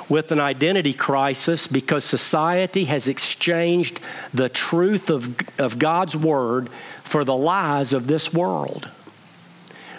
with 0.08 0.32
an 0.32 0.40
identity 0.40 0.92
crisis 0.92 1.66
because 1.66 2.04
society 2.04 2.84
has 2.84 3.08
exchanged 3.08 4.00
the 4.32 4.48
truth 4.48 5.10
of, 5.10 5.36
of 5.58 5.78
God's 5.78 6.16
word 6.16 6.68
for 7.02 7.24
the 7.24 7.36
lies 7.36 7.92
of 7.92 8.06
this 8.06 8.32
world. 8.32 8.88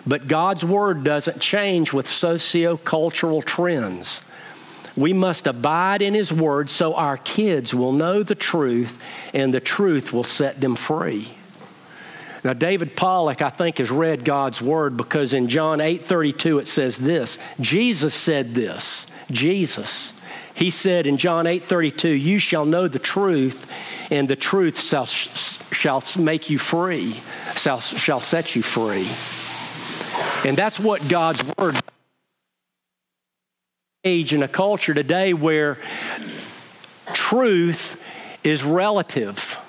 But 0.07 0.27
God's 0.27 0.63
word 0.63 1.03
doesn't 1.03 1.39
change 1.39 1.91
with 1.91 2.07
socio-cultural 2.07 3.41
trends. 3.41 4.21
We 4.97 5.13
must 5.13 5.47
abide 5.47 6.01
in 6.01 6.13
His 6.13 6.31
Word 6.31 6.69
so 6.69 6.95
our 6.95 7.17
kids 7.17 7.73
will 7.73 7.91
know 7.91 8.23
the 8.23 8.35
truth 8.35 9.01
and 9.33 9.53
the 9.53 9.59
truth 9.59 10.13
will 10.13 10.23
set 10.23 10.61
them 10.61 10.75
free. 10.75 11.29
Now, 12.43 12.53
David 12.53 12.95
Pollack, 12.95 13.41
I 13.41 13.49
think, 13.49 13.79
has 13.79 13.89
read 13.89 14.23
God's 14.23 14.61
Word 14.61 14.97
because 14.97 15.33
in 15.33 15.47
John 15.47 15.81
8 15.81 16.05
32 16.05 16.59
it 16.59 16.67
says 16.67 16.97
this 16.97 17.39
Jesus 17.59 18.13
said 18.13 18.53
this. 18.53 19.07
Jesus. 19.31 20.13
He 20.53 20.69
said 20.69 21.05
in 21.05 21.17
John 21.17 21.47
8 21.47 21.63
32, 21.63 22.07
You 22.07 22.39
shall 22.39 22.65
know 22.65 22.87
the 22.87 22.99
truth, 22.99 23.69
and 24.11 24.27
the 24.27 24.35
truth 24.35 24.79
shall, 24.79 25.05
shall 25.05 26.03
make 26.17 26.49
you 26.49 26.57
free, 26.57 27.13
shall, 27.55 27.81
shall 27.81 28.21
set 28.21 28.55
you 28.55 28.61
free. 28.61 29.07
And 30.47 30.55
that's 30.55 30.79
what 30.79 31.07
God's 31.09 31.43
Word 31.57 31.75
age 34.05 34.33
and 34.33 34.43
a 34.43 34.47
culture 34.47 34.93
today 34.93 35.33
where 35.33 35.79
truth 37.13 37.99
is 38.43 38.63
relative. 38.63 39.59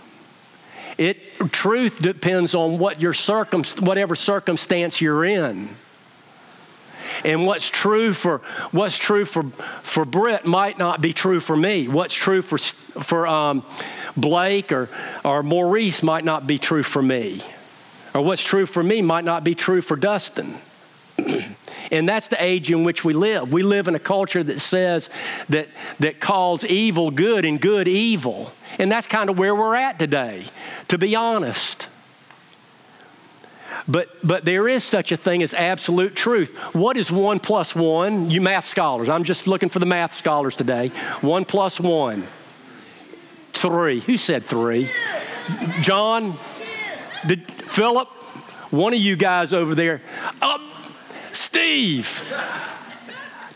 It 0.98 1.34
truth 1.52 2.02
depends 2.02 2.54
on 2.54 2.78
what 2.78 3.00
your 3.00 3.14
circum, 3.14 3.64
whatever 3.80 4.14
circumstance 4.14 5.00
you're 5.00 5.24
in. 5.24 5.70
And 7.24 7.46
what's 7.46 7.70
true 7.70 8.12
for 8.12 8.38
what's 8.72 8.98
true 8.98 9.24
for 9.24 9.44
for 9.82 10.04
Britt 10.04 10.44
might 10.44 10.76
not 10.76 11.00
be 11.00 11.14
true 11.14 11.40
for 11.40 11.56
me. 11.56 11.88
What's 11.88 12.12
true 12.12 12.42
for 12.42 12.58
for 12.58 13.26
um, 13.26 13.64
Blake 14.18 14.70
or 14.70 14.90
or 15.24 15.42
Maurice 15.42 16.02
might 16.02 16.24
not 16.24 16.46
be 16.46 16.58
true 16.58 16.82
for 16.82 17.00
me, 17.00 17.40
or 18.14 18.20
what's 18.20 18.44
true 18.44 18.66
for 18.66 18.82
me 18.82 19.00
might 19.00 19.24
not 19.24 19.44
be 19.44 19.54
true 19.54 19.80
for 19.80 19.96
Dustin. 19.96 20.58
And 21.90 22.08
that's 22.08 22.28
the 22.28 22.42
age 22.42 22.70
in 22.70 22.85
which 22.85 23.04
we 23.04 23.14
live. 23.14 23.52
We 23.52 23.62
live 23.62 23.88
in 23.88 23.94
a 23.94 24.00
culture 24.00 24.42
that 24.42 24.61
says 24.61 25.08
that, 25.49 25.68
that 26.00 26.20
calls 26.20 26.64
evil 26.64 27.11
good 27.11 27.44
and 27.44 27.61
good 27.61 27.88
evil. 27.88 28.52
And 28.78 28.90
that's 28.90 29.06
kind 29.06 29.30
of 29.30 29.38
where 29.38 29.54
we're 29.54 29.76
at 29.76 29.99
today, 29.99 30.46
to 30.88 30.99
be 30.99 31.14
honest. 31.14 31.88
But, 33.88 34.08
but 34.26 34.44
there 34.44 34.66
is 34.68 34.82
such 34.82 35.12
a 35.12 35.16
thing 35.16 35.42
as 35.42 35.54
absolute 35.54 36.16
truth. 36.16 36.56
What 36.75 36.96
is 36.96 37.12
one 37.12 37.38
plus 37.38 37.75
one? 37.75 38.30
You 38.30 38.40
math 38.40 38.66
scholars, 38.66 39.08
I'm 39.08 39.23
just 39.23 39.46
looking 39.46 39.68
for 39.68 39.78
the 39.78 39.87
math 39.87 40.14
scholars 40.14 40.56
today. 40.56 40.88
One 41.20 41.44
plus 41.44 41.78
one. 41.78 42.26
Three. 43.52 44.00
Who 44.00 44.16
said 44.16 44.44
three? 44.44 44.90
John? 45.80 46.38
Did, 47.26 47.50
Philip? 47.50 48.08
One 48.70 48.92
of 48.92 49.00
you 49.00 49.14
guys 49.16 49.52
over 49.52 49.75
there. 49.75 50.02
Uh, 50.42 50.58
Steve. 51.56 52.34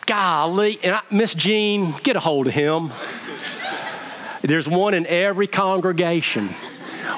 Golly. 0.07 0.79
And 0.83 0.99
Miss 1.11 1.35
Jean, 1.35 1.93
get 2.03 2.17
a 2.17 2.21
hold 2.21 2.47
of 2.47 2.55
him. 2.55 2.93
There's 4.41 4.67
one 4.67 4.95
in 4.95 5.07
every 5.07 5.47
congregation. 5.47 6.49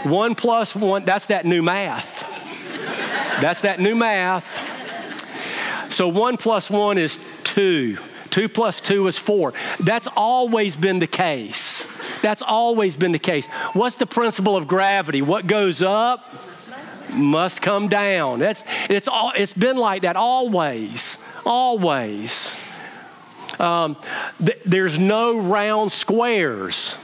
One 0.03 0.35
plus 0.35 0.75
one, 0.75 1.05
that's 1.05 1.27
that 1.27 1.47
new 1.47 1.62
math. 1.62 2.29
That's 3.41 3.61
that 3.61 3.79
new 3.79 3.95
math. 3.95 4.45
So 5.93 6.09
one 6.09 6.37
plus 6.37 6.69
one 6.69 6.99
is 6.99 7.17
two. 7.45 7.97
Two 8.31 8.49
plus 8.49 8.81
two 8.81 9.07
is 9.07 9.17
four. 9.17 9.53
That's 9.79 10.09
always 10.17 10.75
been 10.75 10.99
the 10.99 11.07
case. 11.07 11.87
That's 12.23 12.43
always 12.43 12.97
been 12.97 13.12
the 13.12 13.21
case. 13.21 13.47
What's 13.73 13.97
the 13.97 14.07
principle 14.07 14.57
of 14.57 14.67
gravity? 14.67 15.23
What 15.23 15.47
goes 15.47 15.81
up 15.81 16.29
must 17.12 17.62
come 17.62 17.88
down. 17.88 18.38
That's, 18.38 18.64
it's, 18.90 19.09
all, 19.09 19.33
it's 19.37 19.52
been 19.52 19.76
like 19.76 20.02
that 20.02 20.16
always, 20.16 21.19
always. 21.45 22.59
Um, 23.59 23.97
th- 24.45 24.61
there's 24.64 24.99
no 24.99 25.38
round 25.38 25.92
squares. 25.92 26.95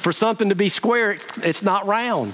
For 0.00 0.12
something 0.12 0.48
to 0.50 0.54
be 0.54 0.68
square, 0.68 1.12
it's, 1.12 1.38
it's 1.38 1.62
not 1.62 1.86
round. 1.86 2.32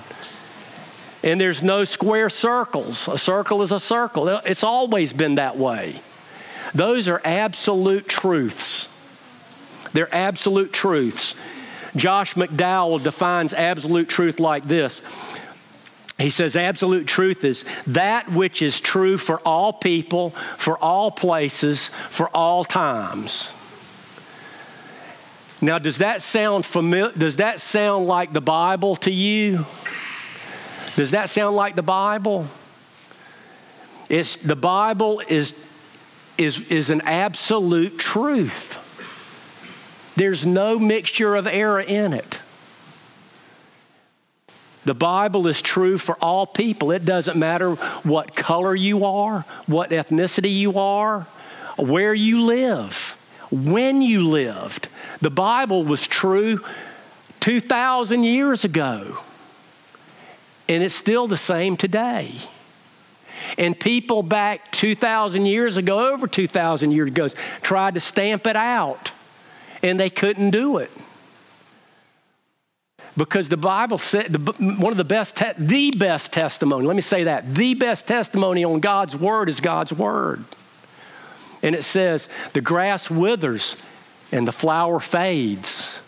And 1.22 1.40
there's 1.40 1.62
no 1.62 1.84
square 1.84 2.28
circles. 2.28 3.08
A 3.08 3.16
circle 3.16 3.62
is 3.62 3.72
a 3.72 3.80
circle. 3.80 4.28
It's 4.28 4.62
always 4.62 5.12
been 5.12 5.36
that 5.36 5.56
way. 5.56 6.00
Those 6.74 7.08
are 7.08 7.20
absolute 7.24 8.06
truths. 8.06 8.88
They're 9.92 10.14
absolute 10.14 10.72
truths. 10.72 11.34
Josh 11.96 12.34
McDowell 12.34 13.02
defines 13.02 13.54
absolute 13.54 14.08
truth 14.08 14.40
like 14.40 14.64
this 14.64 15.00
he 16.18 16.30
says 16.30 16.54
absolute 16.54 17.06
truth 17.06 17.42
is 17.42 17.64
that 17.88 18.30
which 18.30 18.62
is 18.62 18.80
true 18.80 19.18
for 19.18 19.40
all 19.40 19.72
people, 19.72 20.30
for 20.30 20.78
all 20.78 21.10
places, 21.10 21.88
for 21.88 22.28
all 22.28 22.64
times. 22.64 23.52
Now, 25.60 25.78
does 25.78 25.98
that 25.98 26.22
sound 26.22 26.64
familiar? 26.64 27.12
Does 27.16 27.36
that 27.36 27.60
sound 27.60 28.06
like 28.06 28.32
the 28.32 28.40
Bible 28.40 28.96
to 28.96 29.10
you? 29.10 29.66
Does 30.94 31.10
that 31.12 31.30
sound 31.30 31.56
like 31.56 31.74
the 31.74 31.82
Bible? 31.82 32.46
It's 34.08 34.36
the 34.36 34.56
Bible 34.56 35.20
is 35.26 35.54
is 36.38 36.70
is 36.70 36.90
an 36.90 37.00
absolute 37.02 37.98
truth. 37.98 38.80
There's 40.16 40.46
no 40.46 40.78
mixture 40.78 41.34
of 41.34 41.46
error 41.46 41.80
in 41.80 42.12
it. 42.12 42.38
The 44.84 44.94
Bible 44.94 45.46
is 45.46 45.62
true 45.62 45.96
for 45.96 46.16
all 46.20 46.46
people. 46.46 46.90
It 46.90 47.04
doesn't 47.04 47.38
matter 47.38 47.74
what 48.02 48.36
color 48.36 48.74
you 48.74 49.04
are, 49.04 49.40
what 49.66 49.90
ethnicity 49.90 50.54
you 50.54 50.78
are, 50.78 51.22
where 51.76 52.12
you 52.14 52.42
live, 52.42 53.16
when 53.50 54.02
you 54.02 54.28
lived. 54.28 54.88
The 55.20 55.30
Bible 55.30 55.84
was 55.84 56.06
true 56.06 56.60
2,000 57.40 58.24
years 58.24 58.64
ago, 58.64 59.18
and 60.68 60.82
it's 60.82 60.94
still 60.94 61.26
the 61.26 61.36
same 61.36 61.76
today. 61.76 62.32
And 63.56 63.78
people 63.78 64.22
back 64.22 64.70
2,000 64.72 65.46
years 65.46 65.76
ago, 65.76 66.12
over 66.12 66.26
2,000 66.26 66.92
years 66.92 67.08
ago, 67.08 67.28
tried 67.62 67.94
to 67.94 68.00
stamp 68.00 68.46
it 68.46 68.56
out, 68.56 69.12
and 69.82 69.98
they 69.98 70.10
couldn't 70.10 70.50
do 70.50 70.78
it 70.78 70.90
because 73.16 73.48
the 73.48 73.56
Bible 73.56 73.98
said 73.98 74.32
the, 74.32 74.52
one 74.78 74.92
of 74.92 74.96
the 74.96 75.04
best, 75.04 75.36
te- 75.36 75.52
the 75.56 75.92
best 75.92 76.32
testimony, 76.32 76.86
let 76.86 76.96
me 76.96 77.02
say 77.02 77.24
that, 77.24 77.54
the 77.54 77.74
best 77.74 78.06
testimony 78.06 78.64
on 78.64 78.80
God's 78.80 79.16
word 79.16 79.48
is 79.48 79.60
God's 79.60 79.92
word. 79.92 80.44
And 81.62 81.74
it 81.74 81.84
says, 81.84 82.28
the 82.52 82.60
grass 82.60 83.08
withers 83.08 83.76
and 84.32 84.48
the 84.48 84.52
flower 84.52 84.98
fades, 84.98 85.98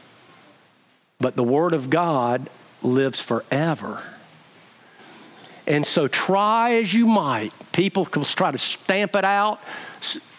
but 1.21 1.37
the 1.37 1.45
word 1.45 1.75
of 1.75 1.91
God 1.91 2.51
lives 2.83 3.21
forever. 3.21 4.03
And 5.69 5.87
so, 5.87 6.07
try 6.07 6.75
as 6.75 6.95
you 6.95 7.07
might, 7.07 7.53
people 7.73 8.05
can 8.05 8.23
try 8.23 8.51
to 8.51 8.59
stamp 8.59 9.17
it 9.17 9.25
out, 9.25 9.61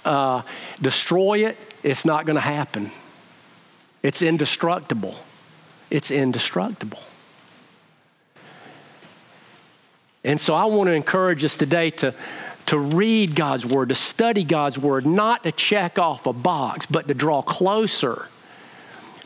uh, 0.06 0.42
destroy 0.82 1.46
it. 1.48 1.58
It's 1.84 2.06
not 2.06 2.26
going 2.26 2.36
to 2.36 2.42
happen. 2.42 2.92
It's 4.04 4.22
indestructible 4.22 5.18
it's 5.89 6.12
indestructible. 6.12 7.00
And 10.24 10.41
so 10.41 10.53
I 10.53 10.65
want 10.65 10.88
to 10.88 10.94
encourage 10.94 11.44
us 11.46 11.56
today 11.56 11.89
to, 11.91 12.13
to 12.67 12.77
read 12.77 13.36
God's 13.36 13.65
Word, 13.65 13.89
to 13.89 13.96
study 13.96 14.44
God's 14.44 14.77
Word, 14.77 15.06
not 15.06 15.44
to 15.44 15.51
check 15.51 15.98
off 15.98 16.25
a 16.25 16.34
box, 16.34 16.86
but 16.86 17.08
to 17.08 17.13
draw 17.13 17.41
closer 17.41 18.27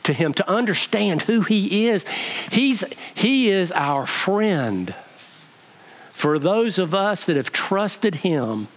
to 0.03 0.13
Him, 0.13 0.33
to 0.35 0.49
understand 0.49 1.23
who 1.23 1.41
He 1.41 1.87
is. 1.87 2.07
He's, 2.51 2.83
he 3.15 3.49
is 3.49 3.71
our 3.71 4.05
friend. 4.05 4.93
For 6.11 6.37
those 6.37 6.77
of 6.77 6.93
us 6.93 7.25
that 7.25 7.35
have 7.35 7.51
trusted 7.51 8.15
Him 8.15 8.67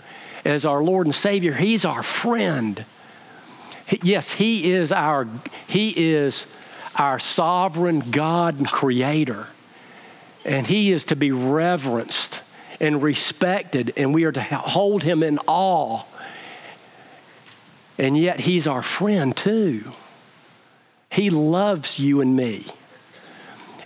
as 0.46 0.64
our 0.64 0.82
Lord 0.82 1.06
and 1.06 1.14
Savior, 1.14 1.52
He's 1.52 1.84
our 1.84 2.02
friend. 2.02 2.86
Yes, 4.02 4.32
He 4.32 4.72
is 4.72 4.92
our, 4.92 5.28
He 5.66 5.90
is 6.14 6.46
our 6.96 7.18
sovereign 7.18 8.10
God 8.10 8.58
and 8.58 8.68
creator. 8.68 9.48
And 10.44 10.66
he 10.66 10.92
is 10.92 11.04
to 11.04 11.16
be 11.16 11.32
reverenced 11.32 12.40
and 12.80 13.02
respected, 13.02 13.92
and 13.96 14.12
we 14.12 14.24
are 14.24 14.32
to 14.32 14.42
hold 14.42 15.02
him 15.02 15.22
in 15.22 15.38
awe. 15.46 16.02
And 17.98 18.18
yet, 18.18 18.40
he's 18.40 18.66
our 18.66 18.82
friend 18.82 19.36
too. 19.36 19.92
He 21.10 21.30
loves 21.30 22.00
you 22.00 22.20
and 22.20 22.34
me. 22.34 22.66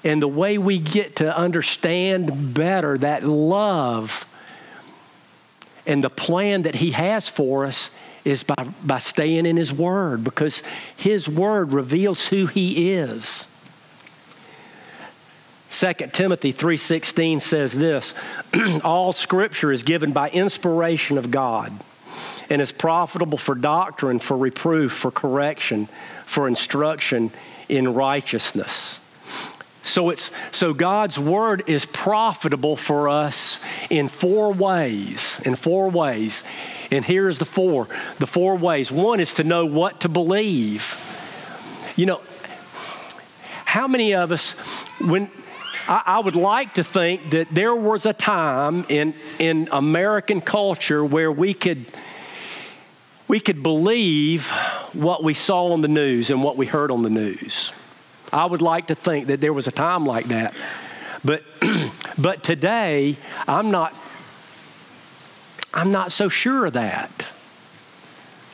And 0.02 0.22
the 0.22 0.28
way 0.28 0.56
we 0.56 0.78
get 0.78 1.16
to 1.16 1.36
understand 1.36 2.54
better 2.54 2.96
that 2.98 3.24
love 3.24 4.26
and 5.86 6.02
the 6.02 6.10
plan 6.10 6.62
that 6.62 6.76
he 6.76 6.92
has 6.92 7.28
for 7.28 7.66
us 7.66 7.90
is 8.24 8.42
by, 8.42 8.66
by 8.84 8.98
staying 8.98 9.46
in 9.46 9.56
His 9.56 9.72
Word 9.72 10.24
because 10.24 10.62
His 10.96 11.28
Word 11.28 11.72
reveals 11.72 12.26
who 12.26 12.46
He 12.46 12.92
is. 12.92 13.46
2 15.70 15.92
Timothy 16.12 16.52
3:16 16.52 17.40
says 17.42 17.72
this, 17.72 18.14
all 18.84 19.12
scripture 19.12 19.70
is 19.70 19.82
given 19.82 20.12
by 20.12 20.30
inspiration 20.30 21.18
of 21.18 21.30
God 21.30 21.72
and 22.50 22.62
is 22.62 22.72
profitable 22.72 23.38
for 23.38 23.54
doctrine, 23.54 24.18
for 24.18 24.36
reproof, 24.36 24.92
for 24.92 25.10
correction, 25.10 25.86
for 26.24 26.48
instruction 26.48 27.30
in 27.68 27.94
righteousness. 27.94 29.00
So 29.82 30.10
it's 30.10 30.30
so 30.52 30.74
God's 30.74 31.18
word 31.18 31.64
is 31.66 31.86
profitable 31.86 32.76
for 32.76 33.08
us 33.08 33.64
in 33.88 34.08
four 34.08 34.52
ways, 34.52 35.40
in 35.44 35.54
four 35.54 35.88
ways. 35.88 36.44
And 36.90 37.04
here's 37.04 37.38
the 37.38 37.44
four 37.44 37.88
the 38.18 38.26
four 38.26 38.56
ways. 38.56 38.90
One 38.90 39.20
is 39.20 39.34
to 39.34 39.44
know 39.44 39.66
what 39.66 40.00
to 40.00 40.08
believe. 40.08 41.04
You 41.96 42.06
know, 42.06 42.20
how 43.64 43.88
many 43.88 44.14
of 44.14 44.32
us, 44.32 44.52
when 45.00 45.30
I, 45.88 46.02
I 46.06 46.18
would 46.20 46.36
like 46.36 46.74
to 46.74 46.84
think 46.84 47.30
that 47.30 47.48
there 47.50 47.74
was 47.74 48.06
a 48.06 48.12
time 48.12 48.86
in, 48.88 49.14
in 49.38 49.68
American 49.72 50.40
culture 50.40 51.04
where 51.04 51.32
we 51.32 51.54
could 51.54 51.86
we 53.28 53.40
could 53.40 53.62
believe 53.62 54.50
what 54.94 55.22
we 55.22 55.34
saw 55.34 55.72
on 55.74 55.82
the 55.82 55.88
news 55.88 56.30
and 56.30 56.42
what 56.42 56.56
we 56.56 56.64
heard 56.64 56.90
on 56.90 57.02
the 57.02 57.10
news. 57.10 57.74
I 58.32 58.46
would 58.46 58.62
like 58.62 58.86
to 58.86 58.94
think 58.94 59.26
that 59.26 59.42
there 59.42 59.52
was 59.52 59.66
a 59.66 59.70
time 59.70 60.06
like 60.06 60.26
that. 60.26 60.54
But 61.22 61.44
but 62.18 62.42
today 62.42 63.16
I'm 63.46 63.70
not 63.70 63.94
I'm 65.72 65.92
not 65.92 66.12
so 66.12 66.28
sure 66.28 66.66
of 66.66 66.72
that. 66.74 67.32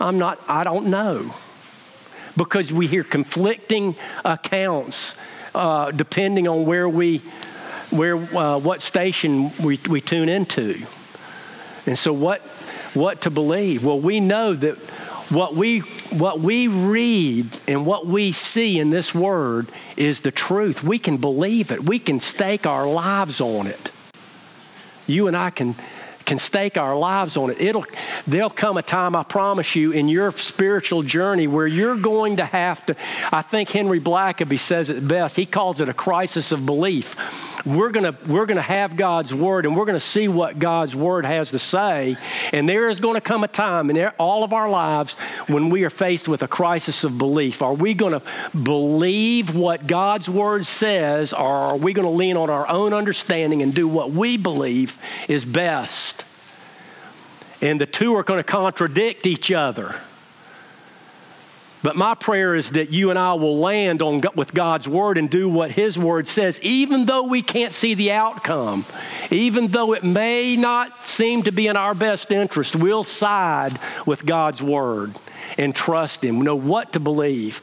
I'm 0.00 0.18
not, 0.18 0.40
I 0.48 0.64
don't 0.64 0.86
know. 0.86 1.34
Because 2.36 2.72
we 2.72 2.86
hear 2.88 3.04
conflicting 3.04 3.96
accounts 4.24 5.16
uh, 5.54 5.92
depending 5.92 6.48
on 6.48 6.66
where 6.66 6.88
we, 6.88 7.18
where, 7.90 8.16
uh, 8.16 8.58
what 8.58 8.80
station 8.80 9.50
we, 9.62 9.78
we 9.88 10.00
tune 10.00 10.28
into. 10.28 10.84
And 11.86 11.96
so, 11.96 12.12
what, 12.12 12.40
what 12.92 13.22
to 13.22 13.30
believe? 13.30 13.84
Well, 13.84 14.00
we 14.00 14.18
know 14.18 14.54
that 14.54 14.76
what 15.30 15.54
we, 15.54 15.80
what 16.10 16.40
we 16.40 16.68
read 16.68 17.46
and 17.68 17.86
what 17.86 18.06
we 18.06 18.32
see 18.32 18.78
in 18.78 18.90
this 18.90 19.14
word 19.14 19.68
is 19.96 20.20
the 20.20 20.30
truth. 20.30 20.82
We 20.82 20.98
can 20.98 21.18
believe 21.18 21.70
it, 21.70 21.84
we 21.84 21.98
can 21.98 22.20
stake 22.20 22.66
our 22.66 22.86
lives 22.86 23.40
on 23.40 23.66
it. 23.66 23.90
You 25.06 25.28
and 25.28 25.36
I 25.36 25.50
can 25.50 25.76
can 26.24 26.38
stake 26.38 26.76
our 26.76 26.96
lives 26.96 27.36
on 27.36 27.50
it. 27.50 27.60
It'll, 27.60 27.84
there'll 28.26 28.50
come 28.50 28.76
a 28.76 28.82
time, 28.82 29.14
I 29.14 29.22
promise 29.22 29.76
you, 29.76 29.92
in 29.92 30.08
your 30.08 30.32
spiritual 30.32 31.02
journey 31.02 31.46
where 31.46 31.66
you're 31.66 31.96
going 31.96 32.36
to 32.36 32.44
have 32.44 32.84
to. 32.86 32.96
I 33.32 33.42
think 33.42 33.70
Henry 33.70 34.00
Blackaby 34.00 34.58
says 34.58 34.90
it 34.90 35.06
best. 35.06 35.36
He 35.36 35.46
calls 35.46 35.80
it 35.80 35.88
a 35.88 35.94
crisis 35.94 36.52
of 36.52 36.64
belief. 36.66 37.53
We're 37.64 37.90
gonna 37.90 38.16
we're 38.26 38.46
gonna 38.46 38.60
have 38.60 38.96
God's 38.96 39.32
word, 39.34 39.64
and 39.66 39.76
we're 39.76 39.86
gonna 39.86 40.00
see 40.00 40.28
what 40.28 40.58
God's 40.58 40.94
word 40.94 41.24
has 41.24 41.50
to 41.52 41.58
say. 41.58 42.16
And 42.52 42.68
there 42.68 42.88
is 42.88 43.00
going 43.00 43.14
to 43.14 43.20
come 43.20 43.44
a 43.44 43.48
time 43.48 43.90
in 43.90 43.96
all 44.18 44.44
of 44.44 44.52
our 44.52 44.68
lives 44.68 45.14
when 45.46 45.70
we 45.70 45.84
are 45.84 45.90
faced 45.90 46.28
with 46.28 46.42
a 46.42 46.48
crisis 46.48 47.04
of 47.04 47.16
belief. 47.16 47.62
Are 47.62 47.74
we 47.74 47.94
going 47.94 48.12
to 48.12 48.22
believe 48.56 49.54
what 49.56 49.86
God's 49.86 50.28
word 50.28 50.66
says, 50.66 51.32
or 51.32 51.46
are 51.46 51.76
we 51.76 51.92
going 51.92 52.06
to 52.06 52.14
lean 52.14 52.36
on 52.36 52.50
our 52.50 52.68
own 52.68 52.92
understanding 52.92 53.62
and 53.62 53.74
do 53.74 53.88
what 53.88 54.10
we 54.10 54.36
believe 54.36 54.98
is 55.28 55.44
best? 55.44 56.24
and 57.64 57.80
the 57.80 57.86
two 57.86 58.14
are 58.14 58.22
going 58.22 58.38
to 58.38 58.44
contradict 58.44 59.26
each 59.26 59.50
other. 59.50 59.96
But 61.84 61.96
my 61.96 62.14
prayer 62.14 62.54
is 62.54 62.70
that 62.70 62.92
you 62.92 63.10
and 63.10 63.18
I 63.18 63.34
will 63.34 63.58
land 63.58 64.00
on 64.00 64.22
with 64.34 64.54
God's 64.54 64.88
word 64.88 65.18
and 65.18 65.28
do 65.28 65.50
what 65.50 65.70
His 65.70 65.98
word 65.98 66.26
says, 66.26 66.58
even 66.62 67.04
though 67.04 67.24
we 67.24 67.42
can't 67.42 67.74
see 67.74 67.92
the 67.92 68.12
outcome, 68.12 68.86
even 69.30 69.66
though 69.66 69.92
it 69.92 70.02
may 70.02 70.56
not 70.56 71.06
seem 71.06 71.42
to 71.42 71.52
be 71.52 71.66
in 71.66 71.76
our 71.76 71.94
best 71.94 72.32
interest. 72.32 72.74
We'll 72.74 73.04
side 73.04 73.78
with 74.06 74.24
God's 74.24 74.62
word 74.62 75.14
and 75.58 75.76
trust 75.76 76.24
Him, 76.24 76.38
We 76.38 76.46
know 76.46 76.56
what 76.56 76.94
to 76.94 77.00
believe. 77.00 77.60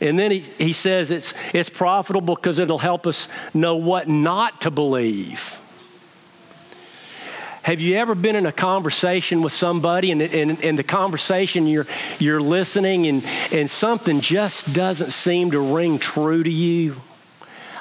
And 0.00 0.16
then 0.16 0.30
he, 0.30 0.40
he 0.40 0.72
says 0.72 1.10
it's, 1.10 1.34
it's 1.52 1.70
profitable 1.70 2.36
because 2.36 2.60
it'll 2.60 2.78
help 2.78 3.04
us 3.04 3.28
know 3.52 3.76
what 3.76 4.06
not 4.06 4.60
to 4.60 4.70
believe. 4.70 5.60
Have 7.66 7.80
you 7.80 7.96
ever 7.96 8.14
been 8.14 8.36
in 8.36 8.46
a 8.46 8.52
conversation 8.52 9.42
with 9.42 9.52
somebody 9.52 10.12
and 10.12 10.22
in 10.22 10.76
the 10.76 10.84
conversation 10.84 11.66
you're, 11.66 11.88
you're 12.20 12.40
listening 12.40 13.08
and, 13.08 13.24
and 13.52 13.68
something 13.68 14.20
just 14.20 14.72
doesn't 14.72 15.10
seem 15.10 15.50
to 15.50 15.58
ring 15.58 15.98
true 15.98 16.44
to 16.44 16.48
you? 16.48 16.94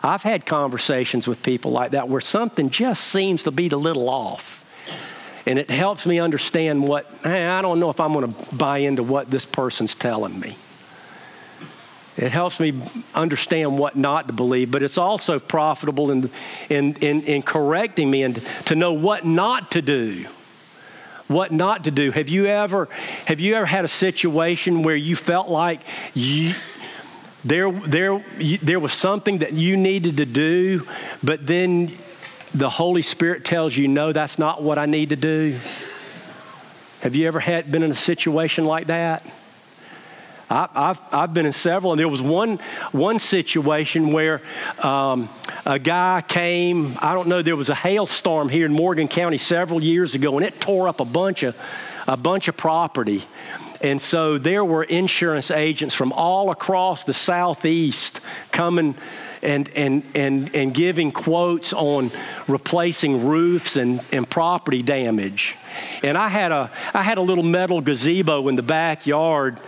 I've 0.02 0.24
had 0.24 0.48
conversations 0.48 1.28
with 1.28 1.43
people 1.43 1.69
like 1.69 1.91
that 1.91 2.10
where 2.10 2.19
something 2.19 2.71
just 2.71 3.04
seems 3.04 3.43
to 3.43 3.52
be 3.52 3.67
a 3.69 3.78
little 3.78 4.10
off. 4.10 4.65
And 5.45 5.60
it 5.60 5.69
helps 5.69 6.08
me 6.08 6.17
understand 6.17 6.82
what, 6.88 7.06
hey, 7.21 7.45
I 7.45 7.62
don't 7.62 7.80
know 7.80 7.91
if 7.91 8.00
I'm 8.00 8.13
going 8.13 8.34
to 8.34 8.56
buy 8.56 8.80
into 8.80 9.04
what 9.04 9.30
this 9.30 9.45
person's 9.45 9.93
telling 9.93 10.39
me. 10.39 10.58
It 12.17 12.32
helps 12.32 12.60
me 12.60 12.73
understand 13.13 13.78
what 13.78 13.97
not 13.97 14.28
to 14.28 14.34
believe, 14.34 14.71
but 14.71 14.82
it's 14.82 14.97
also 14.97 15.39
profitable 15.39 16.12
in, 16.12 16.30
in, 16.69 16.95
in, 16.95 17.21
in 17.23 17.41
correcting 17.41 18.10
me 18.10 18.23
and 18.23 18.36
to 18.65 18.75
know 18.75 18.93
what 18.93 19.25
not 19.25 19.71
to 19.71 19.82
do. 19.82 20.25
What 21.28 21.51
not 21.51 21.86
to 21.86 21.91
do. 21.91 22.12
Have 22.12 22.30
you 22.30 22.45
ever 22.45 22.88
have 23.25 23.39
you 23.39 23.56
ever 23.56 23.65
had 23.65 23.84
a 23.84 23.88
situation 23.88 24.84
where 24.84 24.95
you 24.95 25.15
felt 25.15 25.49
like 25.49 25.82
you 26.13 26.54
there, 27.45 27.71
there, 27.71 28.25
there 28.39 28.80
was 28.80 28.91
something 28.91 29.39
that 29.39 29.54
you 29.54 29.78
needed 29.78 30.17
to 30.17 30.25
do, 30.25 30.82
but 31.23 31.45
then 31.45 31.91
the 32.56 32.71
Holy 32.71 33.04
Spirit 33.04 33.45
tells 33.45 33.78
you, 33.78 33.88
no, 33.88 34.12
that's 34.13 34.39
not 34.39 34.63
what 34.63 34.80
I 34.80 34.88
need 34.88 35.10
to 35.10 35.15
do? 35.15 35.60
Have 37.01 37.15
you 37.15 37.28
ever 37.28 37.39
had, 37.39 37.71
been 37.71 37.84
in 37.84 37.91
a 37.91 37.95
situation 37.95 38.65
like 38.65 38.88
that? 38.88 39.23
I, 40.49 40.69
have 40.75 41.01
I've 41.12 41.34
been 41.34 41.45
in 41.45 41.53
several, 41.53 41.91
and 41.91 41.99
there 41.99 42.08
was 42.08 42.21
one, 42.21 42.58
one 42.91 43.19
situation 43.19 44.12
where 44.12 44.41
um, 44.84 45.29
a 45.65 45.79
guy 45.79 46.23
came, 46.27 46.95
I 47.01 47.13
don't 47.13 47.27
know, 47.27 47.41
there 47.41 47.55
was 47.55 47.69
a 47.69 47.75
hailstorm 47.75 48.49
here 48.49 48.65
in 48.65 48.73
Morgan 48.73 49.08
County 49.08 49.38
several 49.38 49.81
years 49.81 50.13
ago, 50.13 50.38
and 50.38 50.45
it 50.45 50.60
tore 50.60 50.88
up 50.88 50.99
a 50.99 51.05
bunch 51.05 51.43
of, 51.43 51.58
a 52.08 52.17
bunch 52.17 52.47
of 52.47 52.55
property. 52.55 53.23
And 53.81 54.01
so 54.01 54.38
there 54.38 54.63
were 54.63 54.84
insurance 54.84 55.51
agents 55.51 55.93
from 55.93 56.13
all 56.13 56.51
across 56.51 57.03
the 57.03 57.13
southeast 57.13 58.21
coming 58.51 58.95
and, 59.41 59.69
and, 59.75 60.03
and, 60.15 60.55
and 60.55 60.73
giving 60.73 61.12
quotes 61.12 61.73
on 61.73 62.10
replacing 62.47 63.27
roofs 63.27 63.75
and, 63.75 64.01
and 64.12 64.29
property 64.29 64.81
damage. 64.81 65.55
And 66.03 66.17
I 66.17 66.29
had, 66.29 66.51
a, 66.51 66.71
I 66.93 67.03
had 67.03 67.17
a 67.17 67.21
little 67.21 67.43
metal 67.43 67.81
gazebo 67.81 68.47
in 68.47 68.55
the 68.55 68.63
backyard 68.63 69.60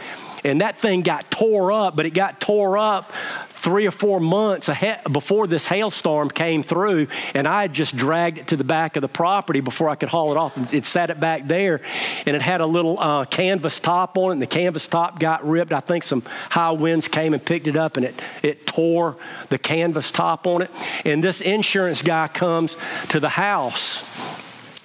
and 0.43 0.61
that 0.61 0.77
thing 0.77 1.01
got 1.01 1.29
tore 1.31 1.71
up, 1.71 1.95
but 1.95 2.05
it 2.05 2.11
got 2.11 2.39
tore 2.39 2.77
up 2.77 3.11
three 3.49 3.87
or 3.87 3.91
four 3.91 4.19
months 4.19 4.69
before 5.11 5.47
this 5.47 5.67
hailstorm 5.67 6.29
came 6.29 6.63
through, 6.63 7.07
and 7.33 7.47
I 7.47 7.67
just 7.67 7.97
dragged 7.97 8.37
it 8.37 8.47
to 8.49 8.55
the 8.55 8.63
back 8.63 8.95
of 8.95 9.01
the 9.01 9.07
property 9.07 9.59
before 9.59 9.89
I 9.89 9.95
could 9.95 10.09
haul 10.09 10.31
it 10.31 10.37
off. 10.37 10.55
And 10.55 10.71
it 10.73 10.85
sat 10.85 11.09
it 11.09 11.19
back 11.19 11.47
there, 11.47 11.81
and 12.25 12.35
it 12.35 12.41
had 12.41 12.61
a 12.61 12.65
little 12.65 12.97
uh, 12.99 13.25
canvas 13.25 13.79
top 13.79 14.17
on 14.17 14.29
it, 14.29 14.33
and 14.33 14.41
the 14.41 14.47
canvas 14.47 14.87
top 14.87 15.19
got 15.19 15.45
ripped. 15.45 15.73
I 15.73 15.79
think 15.79 16.03
some 16.03 16.23
high 16.49 16.71
winds 16.71 17.07
came 17.07 17.33
and 17.33 17.43
picked 17.43 17.67
it 17.67 17.75
up, 17.75 17.97
and 17.97 18.05
it, 18.05 18.15
it 18.43 18.67
tore 18.67 19.17
the 19.49 19.57
canvas 19.57 20.11
top 20.11 20.47
on 20.47 20.61
it. 20.61 20.71
And 21.03 21.23
this 21.23 21.41
insurance 21.41 22.01
guy 22.01 22.27
comes 22.27 22.77
to 23.09 23.19
the 23.19 23.29
house, 23.29 24.03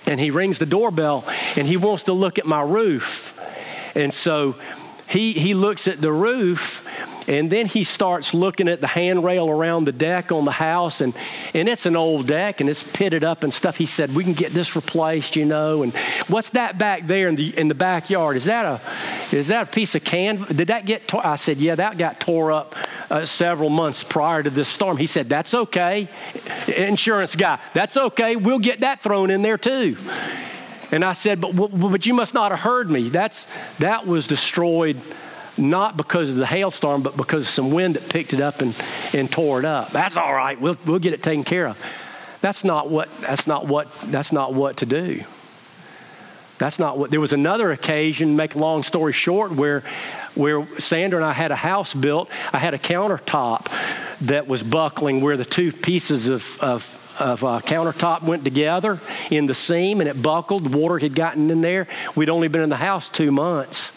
and 0.08 0.18
he 0.18 0.30
rings 0.30 0.58
the 0.58 0.66
doorbell, 0.66 1.24
and 1.56 1.68
he 1.68 1.76
wants 1.76 2.04
to 2.04 2.14
look 2.14 2.38
at 2.38 2.46
my 2.46 2.62
roof. 2.62 3.38
And 3.94 4.12
so 4.12 4.56
he, 5.12 5.32
he 5.32 5.52
looks 5.52 5.88
at 5.88 6.00
the 6.00 6.10
roof 6.10 6.88
and 7.28 7.50
then 7.50 7.66
he 7.66 7.84
starts 7.84 8.34
looking 8.34 8.66
at 8.66 8.80
the 8.80 8.86
handrail 8.86 9.48
around 9.48 9.84
the 9.84 9.92
deck 9.92 10.32
on 10.32 10.44
the 10.44 10.52
house, 10.52 11.00
and, 11.00 11.14
and 11.54 11.68
it's 11.68 11.86
an 11.86 11.96
old 11.96 12.26
deck 12.26 12.60
and 12.60 12.68
it's 12.68 12.82
pitted 12.82 13.22
up 13.22 13.42
and 13.42 13.52
stuff. 13.52 13.76
He 13.76 13.86
said, 13.86 14.14
We 14.14 14.24
can 14.24 14.32
get 14.32 14.52
this 14.52 14.74
replaced, 14.74 15.36
you 15.36 15.44
know. 15.44 15.82
And 15.82 15.94
what's 16.28 16.50
that 16.50 16.78
back 16.78 17.06
there 17.06 17.28
in 17.28 17.36
the, 17.36 17.56
in 17.56 17.68
the 17.68 17.74
backyard? 17.74 18.36
Is 18.36 18.46
that 18.46 18.64
a, 18.64 19.36
is 19.36 19.48
that 19.48 19.68
a 19.68 19.70
piece 19.70 19.94
of 19.94 20.02
canvas? 20.02 20.56
Did 20.56 20.68
that 20.68 20.86
get 20.86 21.06
tore? 21.06 21.24
I 21.24 21.36
said, 21.36 21.58
Yeah, 21.58 21.74
that 21.76 21.98
got 21.98 22.18
tore 22.18 22.50
up 22.50 22.74
uh, 23.10 23.24
several 23.24 23.70
months 23.70 24.02
prior 24.02 24.42
to 24.42 24.50
this 24.50 24.68
storm. 24.68 24.96
He 24.96 25.06
said, 25.06 25.28
That's 25.28 25.54
okay. 25.54 26.08
Insurance 26.76 27.36
guy, 27.36 27.60
that's 27.74 27.96
okay. 27.96 28.36
We'll 28.36 28.58
get 28.58 28.80
that 28.80 29.02
thrown 29.02 29.30
in 29.30 29.42
there 29.42 29.58
too. 29.58 29.96
And 30.92 31.04
I 31.04 31.14
said, 31.14 31.40
but, 31.40 31.52
but 31.52 32.06
you 32.06 32.12
must 32.12 32.34
not 32.34 32.52
have 32.52 32.60
heard 32.60 32.90
me. 32.90 33.08
That's, 33.08 33.48
that 33.78 34.06
was 34.06 34.26
destroyed 34.26 35.00
not 35.56 35.96
because 35.96 36.30
of 36.30 36.36
the 36.36 36.46
hailstorm, 36.46 37.02
but 37.02 37.16
because 37.16 37.42
of 37.42 37.48
some 37.48 37.72
wind 37.72 37.96
that 37.96 38.08
picked 38.10 38.32
it 38.32 38.40
up 38.40 38.60
and, 38.60 38.74
and 39.14 39.30
tore 39.30 39.58
it 39.58 39.64
up. 39.64 39.90
That's 39.90 40.16
all 40.16 40.32
right. 40.32 40.60
We'll, 40.60 40.76
we'll 40.86 40.98
get 40.98 41.14
it 41.14 41.22
taken 41.22 41.44
care 41.44 41.66
of. 41.66 41.84
That's 42.42 42.62
not 42.64 42.90
what, 42.90 43.14
that's 43.20 43.46
not 43.46 43.66
what, 43.66 43.92
that's 44.06 44.32
not 44.32 44.52
what 44.52 44.78
to 44.78 44.86
do. 44.86 45.24
That's 46.58 46.78
not 46.78 46.98
what, 46.98 47.10
there 47.10 47.20
was 47.20 47.32
another 47.32 47.72
occasion, 47.72 48.36
make 48.36 48.54
a 48.54 48.58
long 48.58 48.82
story 48.82 49.12
short, 49.12 49.52
where, 49.52 49.80
where 50.34 50.66
Sandra 50.78 51.18
and 51.18 51.24
I 51.24 51.32
had 51.32 51.50
a 51.50 51.56
house 51.56 51.94
built. 51.94 52.28
I 52.52 52.58
had 52.58 52.74
a 52.74 52.78
countertop 52.78 53.68
that 54.26 54.46
was 54.46 54.62
buckling 54.62 55.22
where 55.22 55.36
the 55.36 55.44
two 55.44 55.72
pieces 55.72 56.28
of, 56.28 56.58
of 56.60 56.82
of 57.18 57.44
uh, 57.44 57.60
countertop 57.60 58.22
went 58.22 58.44
together 58.44 59.00
in 59.30 59.46
the 59.46 59.54
seam 59.54 60.00
and 60.00 60.08
it 60.08 60.22
buckled. 60.22 60.64
The 60.64 60.76
water 60.76 60.98
had 60.98 61.14
gotten 61.14 61.50
in 61.50 61.60
there. 61.60 61.86
We'd 62.14 62.28
only 62.28 62.48
been 62.48 62.62
in 62.62 62.68
the 62.68 62.76
house 62.76 63.08
two 63.08 63.30
months. 63.30 63.92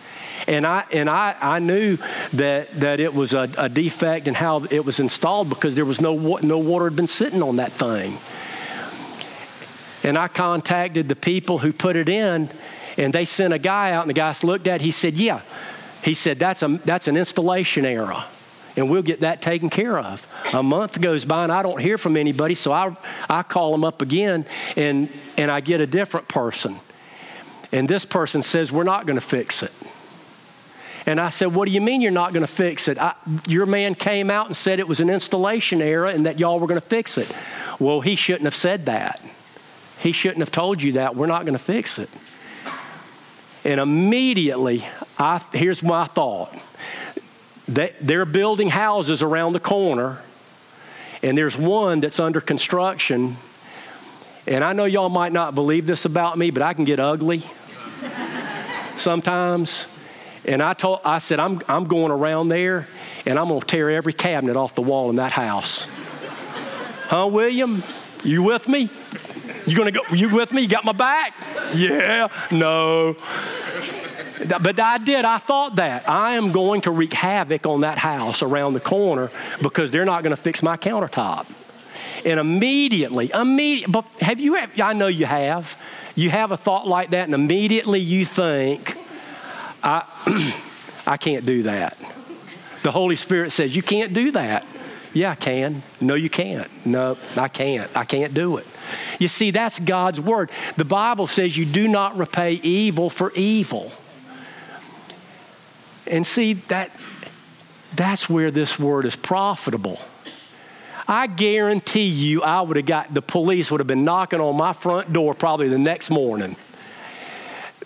And 0.47 0.65
I, 0.65 0.86
and 0.91 1.10
I, 1.10 1.36
I 1.41 1.60
knew 1.60 1.97
that, 2.34 2.69
that 2.71 2.99
it 2.99 3.13
was 3.13 3.34
a, 3.34 3.49
a 3.58 3.67
defect 3.69 4.28
in 4.28 4.34
how 4.34 4.63
it 4.65 4.86
was 4.86 4.99
installed 4.99 5.49
because 5.49 5.75
there 5.75 5.86
was 5.86 5.99
no, 5.99 6.38
no 6.43 6.60
water 6.60 6.86
had 6.86 6.95
been 6.95 7.08
sitting 7.08 7.41
on 7.41 7.56
that 7.56 7.71
thing. 7.71 8.17
And 10.08 10.17
I 10.17 10.28
contacted 10.28 11.10
the 11.10 11.15
people 11.15 11.58
who 11.58 11.73
put 11.73 11.95
it 11.95 12.10
in, 12.10 12.49
and 12.95 13.12
they 13.12 13.25
sent 13.25 13.56
a 13.56 13.58
guy 13.58 13.91
out, 13.91 14.01
and 14.01 14.10
the 14.10 14.13
guy 14.13 14.36
looked 14.43 14.67
at 14.67 14.82
it. 14.82 14.84
He 14.84 14.91
said, 14.91 15.15
Yeah. 15.15 15.41
He 16.04 16.13
said, 16.13 16.38
That's, 16.38 16.62
a, 16.62 16.67
that's 16.67 17.08
an 17.08 17.17
installation 17.17 17.86
error 17.86 18.23
and 18.75 18.89
we'll 18.89 19.03
get 19.03 19.21
that 19.21 19.41
taken 19.41 19.69
care 19.69 19.97
of. 19.97 20.25
A 20.53 20.63
month 20.63 20.99
goes 20.99 21.25
by 21.25 21.43
and 21.43 21.51
I 21.51 21.63
don't 21.63 21.79
hear 21.79 21.97
from 21.97 22.17
anybody, 22.17 22.55
so 22.55 22.71
I, 22.71 22.95
I 23.29 23.43
call 23.43 23.71
them 23.71 23.83
up 23.83 24.01
again 24.01 24.45
and, 24.75 25.09
and 25.38 25.49
I 25.49 25.61
get 25.61 25.81
a 25.81 25.88
different 25.88 26.27
person. 26.27 26.79
And 27.71 27.89
this 27.89 28.05
person 28.05 28.41
says, 28.41 28.71
We're 28.71 28.83
not 28.83 29.05
going 29.05 29.17
to 29.17 29.25
fix 29.25 29.63
it. 29.63 29.71
And 31.05 31.19
I 31.19 31.29
said, 31.29 31.53
What 31.53 31.65
do 31.65 31.71
you 31.71 31.81
mean 31.81 32.01
you're 32.01 32.11
not 32.11 32.33
going 32.33 32.45
to 32.45 32.51
fix 32.51 32.88
it? 32.88 32.97
I, 32.97 33.15
your 33.47 33.65
man 33.65 33.95
came 33.95 34.29
out 34.29 34.47
and 34.47 34.55
said 34.55 34.79
it 34.79 34.88
was 34.88 34.99
an 34.99 35.09
installation 35.09 35.81
error 35.81 36.07
and 36.07 36.25
that 36.25 36.39
y'all 36.39 36.59
were 36.59 36.67
going 36.67 36.81
to 36.81 36.88
fix 36.88 37.17
it. 37.17 37.31
Well, 37.79 38.01
he 38.01 38.15
shouldn't 38.15 38.45
have 38.45 38.55
said 38.55 38.85
that. 38.85 39.21
He 39.99 40.11
shouldn't 40.11 40.39
have 40.39 40.51
told 40.51 40.81
you 40.81 40.93
that. 40.93 41.15
We're 41.15 41.25
not 41.25 41.45
going 41.45 41.57
to 41.57 41.63
fix 41.63 41.99
it. 41.99 42.09
And 43.63 43.79
immediately, 43.79 44.85
I, 45.17 45.43
here's 45.51 45.81
my 45.81 46.05
thought 46.05 46.53
they, 47.67 47.93
they're 48.01 48.25
building 48.25 48.69
houses 48.69 49.23
around 49.23 49.54
the 49.54 49.60
corner, 49.60 50.21
and 51.23 51.38
there's 51.38 51.58
one 51.58 51.99
that's 51.99 52.19
under 52.19 52.41
construction. 52.41 53.38
And 54.47 54.63
I 54.63 54.73
know 54.73 54.86
y'all 54.86 55.10
might 55.10 55.32
not 55.32 55.56
believe 55.56 55.88
this 55.88 56.06
about 56.06 56.38
me, 56.38 56.51
but 56.51 56.62
I 56.62 56.73
can 56.73 56.86
get 56.86 56.99
ugly 56.99 57.41
sometimes. 58.97 59.88
And 60.45 60.62
I 60.62 60.73
told, 60.73 60.99
I 61.04 61.17
said, 61.17 61.39
I'm, 61.39 61.62
I'm 61.67 61.86
going 61.88 62.12
around 62.12 62.49
there 62.49 62.88
and 63.25 63.39
I'm 63.39 63.47
going 63.47 63.62
to 63.62 63.65
tear 63.65 63.89
every 63.89 64.13
cabinet 64.13 64.56
off 64.56 64.75
the 64.75 64.84
wall 64.84 65.10
in 65.10 65.15
that 65.15 65.32
house. 65.32 65.86
huh, 67.08 67.28
William? 67.32 67.82
You 68.23 68.43
with 68.43 68.67
me? 68.67 68.89
You 69.67 69.75
gonna 69.75 69.91
go? 69.91 70.01
You 70.12 70.30
with 70.30 70.51
me? 70.51 70.62
You 70.62 70.67
got 70.67 70.86
my 70.86 70.91
back? 70.91 71.34
Yeah. 71.73 72.28
No. 72.51 73.15
But 74.47 74.79
I 74.79 74.97
did. 74.97 75.25
I 75.25 75.38
thought 75.38 75.75
that. 75.75 76.08
I 76.10 76.34
am 76.34 76.51
going 76.51 76.81
to 76.81 76.91
wreak 76.91 77.13
havoc 77.13 77.65
on 77.65 77.81
that 77.81 77.97
house 77.97 78.41
around 78.41 78.73
the 78.73 78.79
corner 78.79 79.31
because 79.62 79.91
they're 79.91 80.05
not 80.05 80.23
going 80.23 80.36
to 80.36 80.41
fix 80.41 80.62
my 80.62 80.77
countertop. 80.77 81.45
And 82.25 82.39
immediately, 82.39 83.31
immediately, 83.31 83.91
but 83.91 84.05
have 84.21 84.39
you, 84.39 84.58
I 84.58 84.93
know 84.93 85.08
you 85.08 85.25
have, 85.25 85.79
you 86.15 86.29
have 86.29 86.51
a 86.51 86.58
thought 86.58 86.88
like 86.88 87.12
that, 87.12 87.25
and 87.25 87.34
immediately 87.34 87.99
you 87.99 88.25
think, 88.25 88.97
I, 89.84 90.03
I 91.05 91.17
can't 91.17 91.45
do 91.45 91.63
that. 91.63 91.97
The 92.84 92.91
Holy 92.91 93.15
Spirit 93.15 93.51
says, 93.51 93.75
You 93.75 93.84
can't 93.84 94.13
do 94.13 94.31
that. 94.31 94.65
Yeah, 95.13 95.31
I 95.31 95.36
can. 95.36 95.81
No, 96.01 96.13
you 96.13 96.29
can't. 96.29 96.67
No, 96.86 97.17
I 97.38 97.47
can't. 97.47 97.89
I 97.95 98.03
can't 98.03 98.34
do 98.34 98.58
it. 98.58 98.67
You 99.17 99.29
see, 99.29 99.51
that's 99.51 99.79
God's 99.79 100.19
word. 100.19 100.51
The 100.75 100.84
Bible 100.84 101.27
says 101.27 101.55
you 101.55 101.65
do 101.65 101.88
not 101.88 102.17
repay 102.17 102.53
evil 102.55 103.10
for 103.10 103.31
evil. 103.34 103.93
And 106.08 106.26
see, 106.26 106.54
that, 106.54 106.91
that's 107.96 108.30
where 108.30 108.52
this 108.52 108.80
word 108.80 109.06
is 109.06 109.15
profitable. 109.15 110.00
I 111.08 111.28
guarantee 111.28 112.08
you, 112.08 112.41
I 112.41 112.62
would 112.62 112.78
have 112.78 112.86
got 112.86 113.13
the 113.13 113.22
police 113.22 113.70
would 113.72 113.80
have 113.80 113.88
been 113.88 114.06
knocking 114.06 114.39
on 114.39 114.58
my 114.58 114.74
front 114.74 115.13
door 115.13 115.34
probably 115.34 115.70
the 115.70 115.78
next 115.78 116.10
morning. 116.10 116.56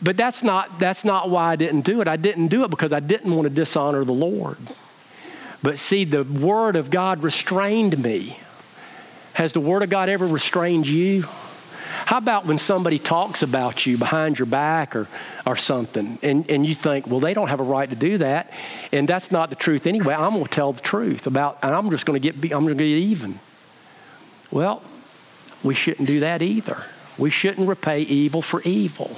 But 0.02 0.16
that's 0.16 0.44
not, 0.44 0.80
that's 0.80 1.04
not 1.04 1.30
why 1.30 1.52
I 1.52 1.56
didn't 1.58 1.82
do 1.82 2.00
it. 2.00 2.08
I 2.08 2.16
didn't 2.16 2.48
do 2.48 2.64
it 2.64 2.70
because 2.70 2.94
I 2.94 3.02
didn't 3.02 3.36
want 3.36 3.48
to 3.48 3.54
dishonor 3.54 4.06
the 4.06 4.14
Lord. 4.14 4.58
But 5.62 5.78
see, 5.78 6.06
the 6.06 6.24
Word 6.24 6.78
of 6.78 6.90
God 6.90 7.22
restrained 7.22 8.02
me. 8.02 8.40
Has 9.34 9.52
the 9.52 9.60
Word 9.60 9.84
of 9.84 9.90
God 9.90 10.08
ever 10.08 10.26
restrained 10.26 10.88
you? 10.88 11.26
How 12.06 12.17
about 12.17 12.45
when 12.45 12.58
somebody 12.58 12.99
talks 12.99 13.41
about 13.41 13.86
you 13.86 13.97
behind 13.97 14.39
your 14.39 14.45
back 14.45 14.95
or, 14.95 15.08
or 15.45 15.56
something, 15.56 16.19
and, 16.21 16.49
and 16.49 16.65
you 16.65 16.75
think, 16.75 17.08
well, 17.08 17.19
they 17.19 17.34
don't 17.34 17.47
have 17.47 17.60
a 17.60 17.63
right 17.63 17.89
to 17.89 17.95
do 17.95 18.19
that, 18.19 18.52
and 18.91 19.08
that's 19.08 19.32
not 19.32 19.49
the 19.49 19.56
truth 19.56 19.88
anyway. 19.88 20.13
I'm 20.13 20.34
going 20.34 20.45
to 20.45 20.49
tell 20.49 20.73
the 20.73 20.82
truth 20.82 21.28
about, 21.28 21.58
and 21.63 21.73
I'm 21.73 21.89
just 21.91 22.06
going 22.06 22.21
to 22.21 22.32
get, 22.32 22.52
I'm 22.52 22.65
going 22.65 22.78
to 22.78 22.84
get 22.84 22.84
even. 22.84 23.39
Well, 24.52 24.82
we 25.63 25.73
shouldn't 25.73 26.08
do 26.08 26.21
that 26.21 26.41
either. 26.41 26.84
We 27.17 27.30
shouldn't 27.30 27.67
repay 27.67 28.02
evil 28.02 28.41
for 28.41 28.62
evil. 28.62 29.15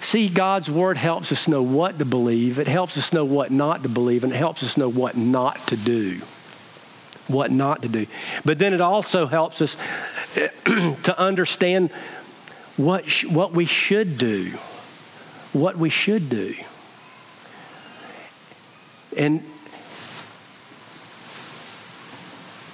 See, 0.00 0.28
God's 0.28 0.70
word 0.70 0.96
helps 0.96 1.32
us 1.32 1.48
know 1.48 1.62
what 1.62 1.98
to 1.98 2.04
believe, 2.04 2.58
it 2.58 2.68
helps 2.68 2.98
us 2.98 3.12
know 3.12 3.24
what 3.24 3.50
not 3.50 3.82
to 3.82 3.88
believe, 3.88 4.22
and 4.22 4.32
it 4.32 4.36
helps 4.36 4.62
us 4.62 4.76
know 4.76 4.88
what 4.88 5.16
not 5.16 5.56
to 5.68 5.76
do 5.76 6.20
what 7.28 7.50
not 7.50 7.82
to 7.82 7.88
do. 7.88 8.06
But 8.44 8.58
then 8.58 8.72
it 8.72 8.80
also 8.80 9.26
helps 9.26 9.62
us 9.62 9.76
to 10.64 11.14
understand 11.18 11.90
what, 12.76 13.08
sh- 13.08 13.24
what 13.24 13.52
we 13.52 13.64
should 13.64 14.18
do. 14.18 14.50
What 15.52 15.76
we 15.76 15.88
should 15.88 16.28
do. 16.28 16.54
And 19.16 19.44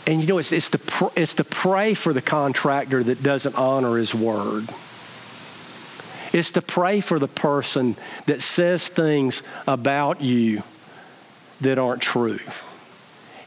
and 0.07 0.21
you 0.21 0.27
know 0.27 0.39
it's, 0.39 0.51
it's, 0.51 0.71
to 0.71 0.79
pr- 0.79 1.13
it's 1.15 1.35
to 1.35 1.45
pray 1.45 1.95
for 1.95 2.13
the 2.13 2.23
contractor 2.23 3.03
that 3.03 3.23
doesn't 3.23 3.55
honor 3.57 3.97
his 3.97 4.15
word 4.15 4.69
it's 6.33 6.53
to 6.53 6.63
pray 6.63 7.01
for 7.01 7.19
the 7.19 7.29
person 7.29 7.97
that 8.27 8.41
says 8.41 8.89
things 8.89 9.43
about 9.67 10.21
you 10.21 10.63
that 11.61 11.79
aren't 11.79 12.03
true 12.03 12.39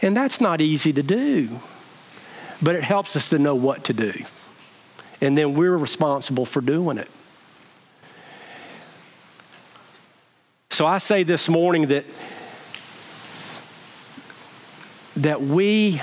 and 0.04 0.16
that's 0.18 0.42
not 0.42 0.60
easy 0.60 0.92
to 0.92 1.02
do, 1.02 1.62
but 2.62 2.76
it 2.76 2.84
helps 2.84 3.16
us 3.16 3.30
to 3.30 3.39
know 3.39 3.56
what 3.56 3.86
to 3.86 3.94
do. 3.94 4.12
And 5.22 5.38
then 5.38 5.54
we're 5.54 5.78
responsible 5.78 6.46
for 6.46 6.60
doing 6.60 6.98
it. 6.98 7.10
So 10.72 10.86
I 10.86 10.98
say 10.98 11.24
this 11.24 11.48
morning 11.48 11.88
that 11.88 12.04
that 15.16 15.42
we 15.42 16.02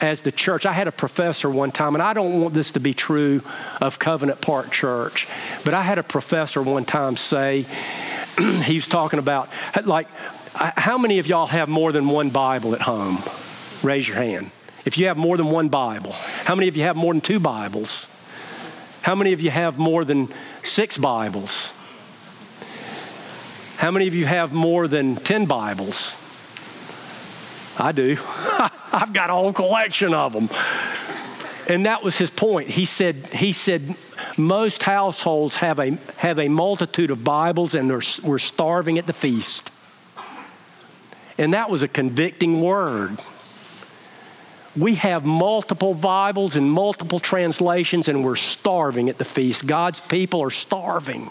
as 0.00 0.22
the 0.22 0.30
church, 0.30 0.66
I 0.66 0.72
had 0.72 0.86
a 0.86 0.92
professor 0.92 1.50
one 1.50 1.72
time, 1.72 1.94
and 1.94 2.02
I 2.02 2.12
don't 2.12 2.40
want 2.40 2.54
this 2.54 2.72
to 2.72 2.80
be 2.80 2.94
true 2.94 3.40
of 3.80 3.98
Covenant 3.98 4.40
Park 4.40 4.70
Church, 4.70 5.26
but 5.64 5.72
I 5.72 5.82
had 5.82 5.98
a 5.98 6.02
professor 6.02 6.62
one 6.62 6.84
time 6.84 7.16
say, 7.16 7.64
he 8.64 8.74
was 8.74 8.86
talking 8.86 9.18
about, 9.18 9.48
like, 9.84 10.08
how 10.54 10.98
many 10.98 11.18
of 11.18 11.26
y'all 11.26 11.46
have 11.46 11.68
more 11.68 11.92
than 11.92 12.08
one 12.08 12.30
Bible 12.30 12.74
at 12.74 12.80
home? 12.82 13.18
Raise 13.82 14.06
your 14.06 14.16
hand. 14.16 14.50
If 14.84 14.98
you 14.98 15.06
have 15.06 15.16
more 15.16 15.36
than 15.36 15.46
one 15.46 15.68
Bible, 15.68 16.12
how 16.12 16.54
many 16.54 16.68
of 16.68 16.76
you 16.76 16.82
have 16.84 16.96
more 16.96 17.12
than 17.12 17.20
two 17.20 17.40
Bibles? 17.40 18.06
How 19.02 19.14
many 19.14 19.32
of 19.32 19.40
you 19.40 19.50
have 19.50 19.78
more 19.78 20.04
than 20.04 20.28
six 20.62 20.96
Bibles? 20.96 21.72
How 23.76 23.90
many 23.90 24.08
of 24.08 24.14
you 24.14 24.24
have 24.24 24.52
more 24.52 24.88
than 24.88 25.16
10 25.16 25.46
Bibles? 25.46 26.16
I 27.78 27.92
do. 27.92 28.16
I've 28.92 29.12
got 29.12 29.30
a 29.30 29.34
whole 29.34 29.52
collection 29.52 30.14
of 30.14 30.32
them. 30.32 30.48
And 31.68 31.86
that 31.86 32.02
was 32.02 32.16
his 32.16 32.30
point. 32.30 32.70
He 32.70 32.86
said, 32.86 33.16
he 33.26 33.52
said 33.52 33.96
most 34.36 34.82
households 34.82 35.56
have 35.56 35.80
a, 35.80 35.98
have 36.18 36.38
a 36.38 36.48
multitude 36.48 37.10
of 37.10 37.24
Bibles 37.24 37.74
and 37.74 37.90
we're 37.90 38.38
starving 38.38 38.98
at 38.98 39.06
the 39.06 39.12
feast. 39.12 39.70
And 41.38 41.54
that 41.54 41.68
was 41.68 41.82
a 41.82 41.88
convicting 41.88 42.60
word. 42.60 43.18
We 44.76 44.96
have 44.96 45.24
multiple 45.24 45.94
Bibles 45.94 46.56
and 46.56 46.70
multiple 46.70 47.20
translations, 47.20 48.08
and 48.08 48.24
we're 48.24 48.36
starving 48.36 49.08
at 49.08 49.18
the 49.18 49.24
feast. 49.24 49.66
God's 49.66 50.00
people 50.00 50.42
are 50.42 50.50
starving. 50.50 51.30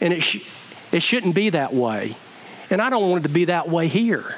And 0.00 0.12
it, 0.12 0.22
sh- 0.22 0.48
it 0.92 1.02
shouldn't 1.02 1.34
be 1.34 1.50
that 1.50 1.72
way. 1.72 2.16
And 2.70 2.82
I 2.82 2.90
don't 2.90 3.08
want 3.08 3.24
it 3.24 3.28
to 3.28 3.34
be 3.34 3.46
that 3.46 3.68
way 3.68 3.86
here 3.86 4.36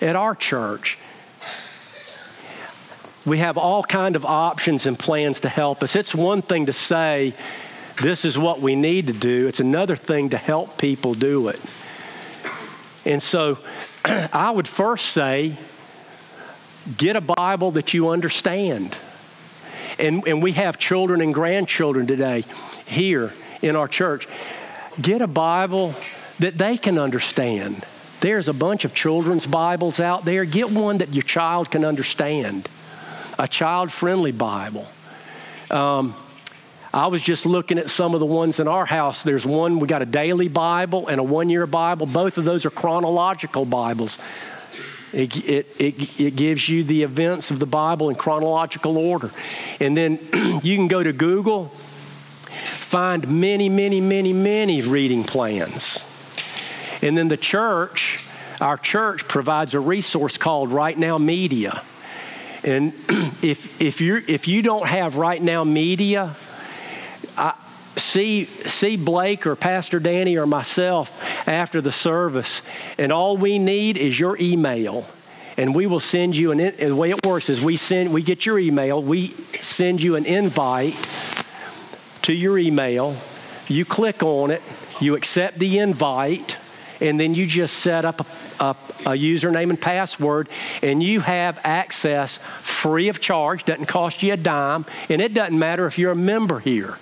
at 0.00 0.16
our 0.16 0.34
church. 0.34 0.98
We 3.26 3.38
have 3.38 3.56
all 3.56 3.82
kind 3.82 4.16
of 4.16 4.24
options 4.24 4.86
and 4.86 4.98
plans 4.98 5.40
to 5.40 5.48
help 5.48 5.82
us. 5.82 5.96
It's 5.96 6.14
one 6.14 6.42
thing 6.42 6.66
to 6.66 6.72
say, 6.72 7.34
this 8.02 8.24
is 8.24 8.36
what 8.38 8.60
we 8.60 8.76
need 8.76 9.06
to 9.06 9.12
do. 9.12 9.46
It's 9.48 9.60
another 9.60 9.96
thing 9.96 10.30
to 10.30 10.36
help 10.36 10.78
people 10.78 11.14
do 11.14 11.48
it. 11.48 11.60
And 13.04 13.22
so 13.22 13.58
I 14.04 14.50
would 14.50 14.68
first 14.68 15.06
say, 15.06 15.56
get 16.96 17.16
a 17.16 17.20
Bible 17.20 17.72
that 17.72 17.94
you 17.94 18.08
understand. 18.10 18.96
And, 19.98 20.26
and 20.26 20.42
we 20.42 20.52
have 20.52 20.78
children 20.78 21.20
and 21.20 21.32
grandchildren 21.32 22.06
today 22.06 22.44
here 22.86 23.32
in 23.62 23.76
our 23.76 23.88
church. 23.88 24.28
Get 25.00 25.22
a 25.22 25.26
Bible 25.26 25.94
that 26.38 26.58
they 26.58 26.76
can 26.76 26.98
understand. 26.98 27.84
There's 28.20 28.48
a 28.48 28.54
bunch 28.54 28.84
of 28.84 28.94
children's 28.94 29.46
Bibles 29.46 30.00
out 30.00 30.24
there. 30.24 30.44
Get 30.44 30.70
one 30.70 30.98
that 30.98 31.12
your 31.12 31.22
child 31.22 31.70
can 31.70 31.84
understand, 31.84 32.68
a 33.38 33.46
child 33.46 33.92
friendly 33.92 34.32
Bible. 34.32 34.86
Um, 35.70 36.14
I 36.94 37.08
was 37.08 37.24
just 37.24 37.44
looking 37.44 37.80
at 37.80 37.90
some 37.90 38.14
of 38.14 38.20
the 38.20 38.26
ones 38.26 38.60
in 38.60 38.68
our 38.68 38.86
house. 38.86 39.24
There's 39.24 39.44
one, 39.44 39.80
we 39.80 39.88
got 39.88 40.00
a 40.00 40.06
daily 40.06 40.46
Bible 40.46 41.08
and 41.08 41.18
a 41.18 41.24
one 41.24 41.50
year 41.50 41.66
Bible. 41.66 42.06
Both 42.06 42.38
of 42.38 42.44
those 42.44 42.64
are 42.66 42.70
chronological 42.70 43.64
Bibles. 43.64 44.20
It, 45.12 45.36
it, 45.44 45.66
it, 45.76 46.20
it, 46.20 46.36
gives 46.36 46.68
you 46.68 46.84
the 46.84 47.02
events 47.02 47.50
of 47.50 47.58
the 47.58 47.66
Bible 47.66 48.10
in 48.10 48.14
chronological 48.14 48.96
order. 48.96 49.32
And 49.80 49.96
then 49.96 50.20
you 50.62 50.76
can 50.76 50.86
go 50.86 51.02
to 51.02 51.12
Google, 51.12 51.66
find 51.66 53.40
many, 53.40 53.68
many, 53.68 54.00
many, 54.00 54.32
many 54.32 54.80
reading 54.80 55.24
plans. 55.24 56.06
And 57.02 57.18
then 57.18 57.26
the 57.26 57.36
church, 57.36 58.24
our 58.60 58.78
church 58.78 59.26
provides 59.26 59.74
a 59.74 59.80
resource 59.80 60.38
called 60.38 60.70
Right 60.70 60.96
Now 60.96 61.18
Media. 61.18 61.82
And 62.62 62.92
if, 63.42 63.82
if, 63.82 64.00
you're, 64.00 64.22
if 64.28 64.46
you 64.46 64.62
don't 64.62 64.86
have 64.86 65.16
Right 65.16 65.42
Now 65.42 65.64
Media, 65.64 66.36
see, 68.14 68.44
see 68.44 68.96
Blake 68.96 69.44
or 69.44 69.56
Pastor 69.56 69.98
Danny 69.98 70.36
or 70.36 70.46
myself 70.46 71.48
after 71.48 71.80
the 71.80 71.90
service, 71.90 72.62
and 72.96 73.10
all 73.10 73.36
we 73.36 73.58
need 73.58 73.96
is 73.96 74.18
your 74.18 74.36
email. 74.40 75.06
And 75.56 75.74
we 75.74 75.86
will 75.86 76.00
send 76.00 76.34
you 76.34 76.50
an. 76.50 76.60
And 76.60 76.74
the 76.76 76.96
way 76.96 77.10
it 77.10 77.24
works 77.24 77.48
is 77.48 77.60
we 77.60 77.76
send, 77.76 78.12
we 78.12 78.22
get 78.22 78.44
your 78.46 78.58
email, 78.58 79.02
we 79.02 79.28
send 79.62 80.00
you 80.02 80.16
an 80.16 80.26
invite 80.26 80.94
to 82.22 82.32
your 82.32 82.58
email. 82.58 83.16
You 83.68 83.84
click 83.84 84.22
on 84.22 84.50
it, 84.50 84.62
you 85.00 85.16
accept 85.16 85.58
the 85.58 85.78
invite, 85.78 86.56
and 87.00 87.18
then 87.18 87.34
you 87.34 87.46
just 87.46 87.78
set 87.78 88.04
up 88.04 88.20
a, 88.20 88.64
a, 88.64 88.76
a, 89.06 89.16
username 89.16 89.70
and 89.70 89.80
password, 89.80 90.48
and 90.82 91.02
you 91.02 91.20
have 91.20 91.60
access 91.62 92.38
free 92.62 93.08
of 93.08 93.20
charge, 93.20 93.64
doesn't 93.64 93.86
cost 93.86 94.22
you 94.22 94.32
a 94.32 94.36
dime, 94.36 94.84
and 95.08 95.20
it 95.20 95.34
doesn't 95.34 95.58
matter 95.58 95.86
if 95.86 95.98
you're 95.98 96.12
a 96.12 96.16
member 96.16 96.58
here. 96.58 96.98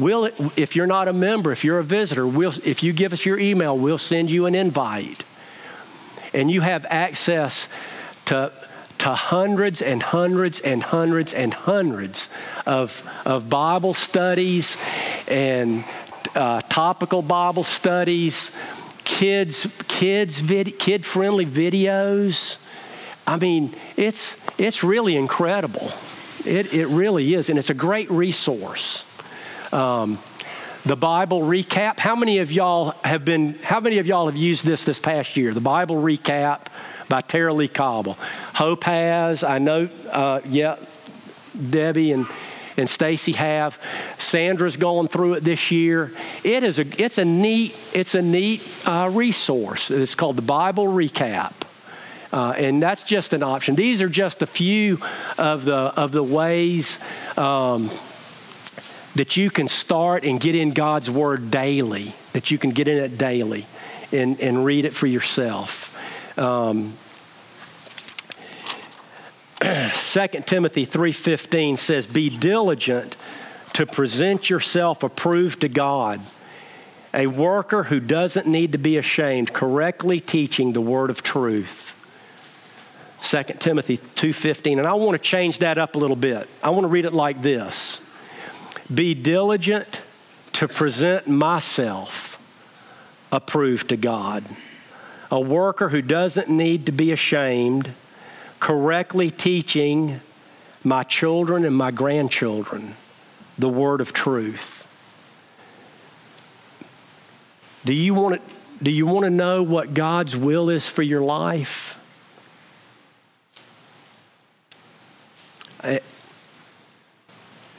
We'll, 0.00 0.24
if 0.56 0.74
you're 0.74 0.86
not 0.86 1.08
a 1.08 1.12
member, 1.12 1.52
if 1.52 1.64
you're 1.64 1.78
a 1.78 1.84
visitor, 1.84 2.26
we'll, 2.26 2.54
if 2.64 2.82
you 2.82 2.92
give 2.92 3.12
us 3.12 3.26
your 3.26 3.38
email, 3.38 3.76
we'll 3.76 3.98
send 3.98 4.30
you 4.30 4.46
an 4.46 4.54
invite. 4.54 5.24
And 6.32 6.50
you 6.50 6.62
have 6.62 6.86
access 6.88 7.68
to, 8.26 8.52
to 8.98 9.14
hundreds 9.14 9.82
and 9.82 10.02
hundreds 10.02 10.60
and 10.60 10.82
hundreds 10.82 11.34
and 11.34 11.52
hundreds 11.52 12.30
of, 12.66 13.08
of 13.26 13.50
Bible 13.50 13.94
studies 13.94 14.82
and 15.28 15.84
uh, 16.34 16.60
topical 16.62 17.22
Bible 17.22 17.64
studies 17.64 18.56
kids 19.10 19.66
kids 19.88 20.40
vid, 20.40 20.78
kid 20.78 21.04
friendly 21.04 21.44
videos. 21.44 22.58
I 23.26 23.36
mean, 23.36 23.74
it's 23.96 24.36
it's 24.56 24.84
really 24.84 25.16
incredible. 25.16 25.90
It 26.46 26.72
it 26.72 26.86
really 26.86 27.34
is, 27.34 27.50
and 27.50 27.58
it's 27.58 27.70
a 27.70 27.74
great 27.74 28.10
resource. 28.10 29.04
Um, 29.72 30.18
the 30.84 30.96
Bible 30.96 31.40
recap. 31.40 32.00
How 32.00 32.16
many 32.16 32.38
of 32.38 32.50
y'all 32.50 32.92
have 33.04 33.24
been? 33.24 33.54
How 33.62 33.80
many 33.80 33.98
of 33.98 34.06
y'all 34.06 34.26
have 34.26 34.36
used 34.36 34.64
this 34.64 34.84
this 34.84 34.98
past 34.98 35.36
year? 35.36 35.52
The 35.52 35.60
Bible 35.60 35.96
recap 35.96 36.66
by 37.08 37.20
Tara-Leigh 37.20 37.68
Cobble. 37.68 38.14
Hope 38.54 38.84
has. 38.84 39.44
I 39.44 39.58
know. 39.58 39.88
Uh, 40.10 40.40
yeah, 40.48 40.76
Debbie 41.70 42.12
and 42.12 42.26
and 42.76 42.88
Stacy 42.88 43.32
have. 43.32 43.78
Sandra's 44.18 44.76
going 44.76 45.08
through 45.08 45.34
it 45.34 45.44
this 45.44 45.70
year. 45.70 46.12
It 46.42 46.64
is 46.64 46.78
a 46.78 47.02
it's 47.02 47.18
a 47.18 47.24
neat 47.24 47.76
it's 47.94 48.14
a 48.14 48.22
neat 48.22 48.66
uh, 48.86 49.10
resource. 49.12 49.90
It's 49.90 50.14
called 50.14 50.36
the 50.36 50.42
Bible 50.42 50.86
Recap. 50.86 51.52
Uh, 52.32 52.54
and 52.56 52.80
that's 52.80 53.02
just 53.02 53.32
an 53.32 53.42
option. 53.42 53.74
These 53.74 54.00
are 54.02 54.08
just 54.08 54.40
a 54.40 54.46
few 54.46 54.98
of 55.36 55.64
the 55.64 55.74
of 55.74 56.12
the 56.12 56.22
ways 56.22 56.98
um, 57.36 57.90
that 59.16 59.36
you 59.36 59.50
can 59.50 59.68
start 59.68 60.24
and 60.24 60.40
get 60.40 60.54
in 60.54 60.72
God's 60.72 61.10
Word 61.10 61.50
daily. 61.50 62.14
That 62.32 62.50
you 62.50 62.58
can 62.58 62.70
get 62.70 62.88
in 62.88 62.98
it 62.98 63.18
daily, 63.18 63.66
and 64.12 64.40
and 64.40 64.64
read 64.64 64.84
it 64.84 64.92
for 64.92 65.06
yourself. 65.06 65.88
Um, 66.38 66.94
2 69.60 70.26
Timothy 70.46 70.86
3:15 70.86 71.78
says 71.78 72.06
be 72.06 72.30
diligent 72.30 73.14
to 73.74 73.84
present 73.84 74.48
yourself 74.48 75.02
approved 75.02 75.60
to 75.60 75.68
God 75.68 76.20
a 77.12 77.26
worker 77.26 77.84
who 77.84 78.00
doesn't 78.00 78.46
need 78.46 78.72
to 78.72 78.78
be 78.78 78.96
ashamed 78.96 79.52
correctly 79.52 80.18
teaching 80.20 80.72
the 80.72 80.80
word 80.80 81.10
of 81.10 81.22
truth 81.22 81.94
2 83.22 83.58
Timothy 83.58 83.98
2:15 83.98 84.78
and 84.78 84.86
I 84.86 84.94
want 84.94 85.12
to 85.12 85.18
change 85.18 85.58
that 85.58 85.76
up 85.76 85.94
a 85.94 85.98
little 85.98 86.16
bit 86.16 86.48
I 86.62 86.70
want 86.70 86.84
to 86.84 86.88
read 86.88 87.04
it 87.04 87.12
like 87.12 87.42
this 87.42 88.00
be 88.92 89.14
diligent 89.14 90.02
to 90.52 90.68
present 90.68 91.26
myself 91.26 92.36
approved 93.32 93.88
to 93.90 93.96
God 93.96 94.44
a 95.30 95.40
worker 95.40 95.88
who 95.88 96.02
doesn't 96.02 96.48
need 96.48 96.86
to 96.86 96.92
be 96.92 97.12
ashamed 97.12 97.92
correctly 98.58 99.30
teaching 99.30 100.20
my 100.82 101.02
children 101.02 101.64
and 101.64 101.76
my 101.76 101.90
grandchildren 101.90 102.94
the 103.58 103.68
word 103.68 104.00
of 104.00 104.12
truth. 104.12 104.76
Do 107.84 107.94
you 107.94 108.14
want 108.14 108.34
to, 108.34 108.84
do 108.84 108.90
you 108.90 109.06
want 109.06 109.24
to 109.24 109.30
know 109.30 109.62
what 109.62 109.94
God's 109.94 110.36
will 110.36 110.68
is 110.68 110.88
for 110.88 111.02
your 111.02 111.22
life? 111.22 111.96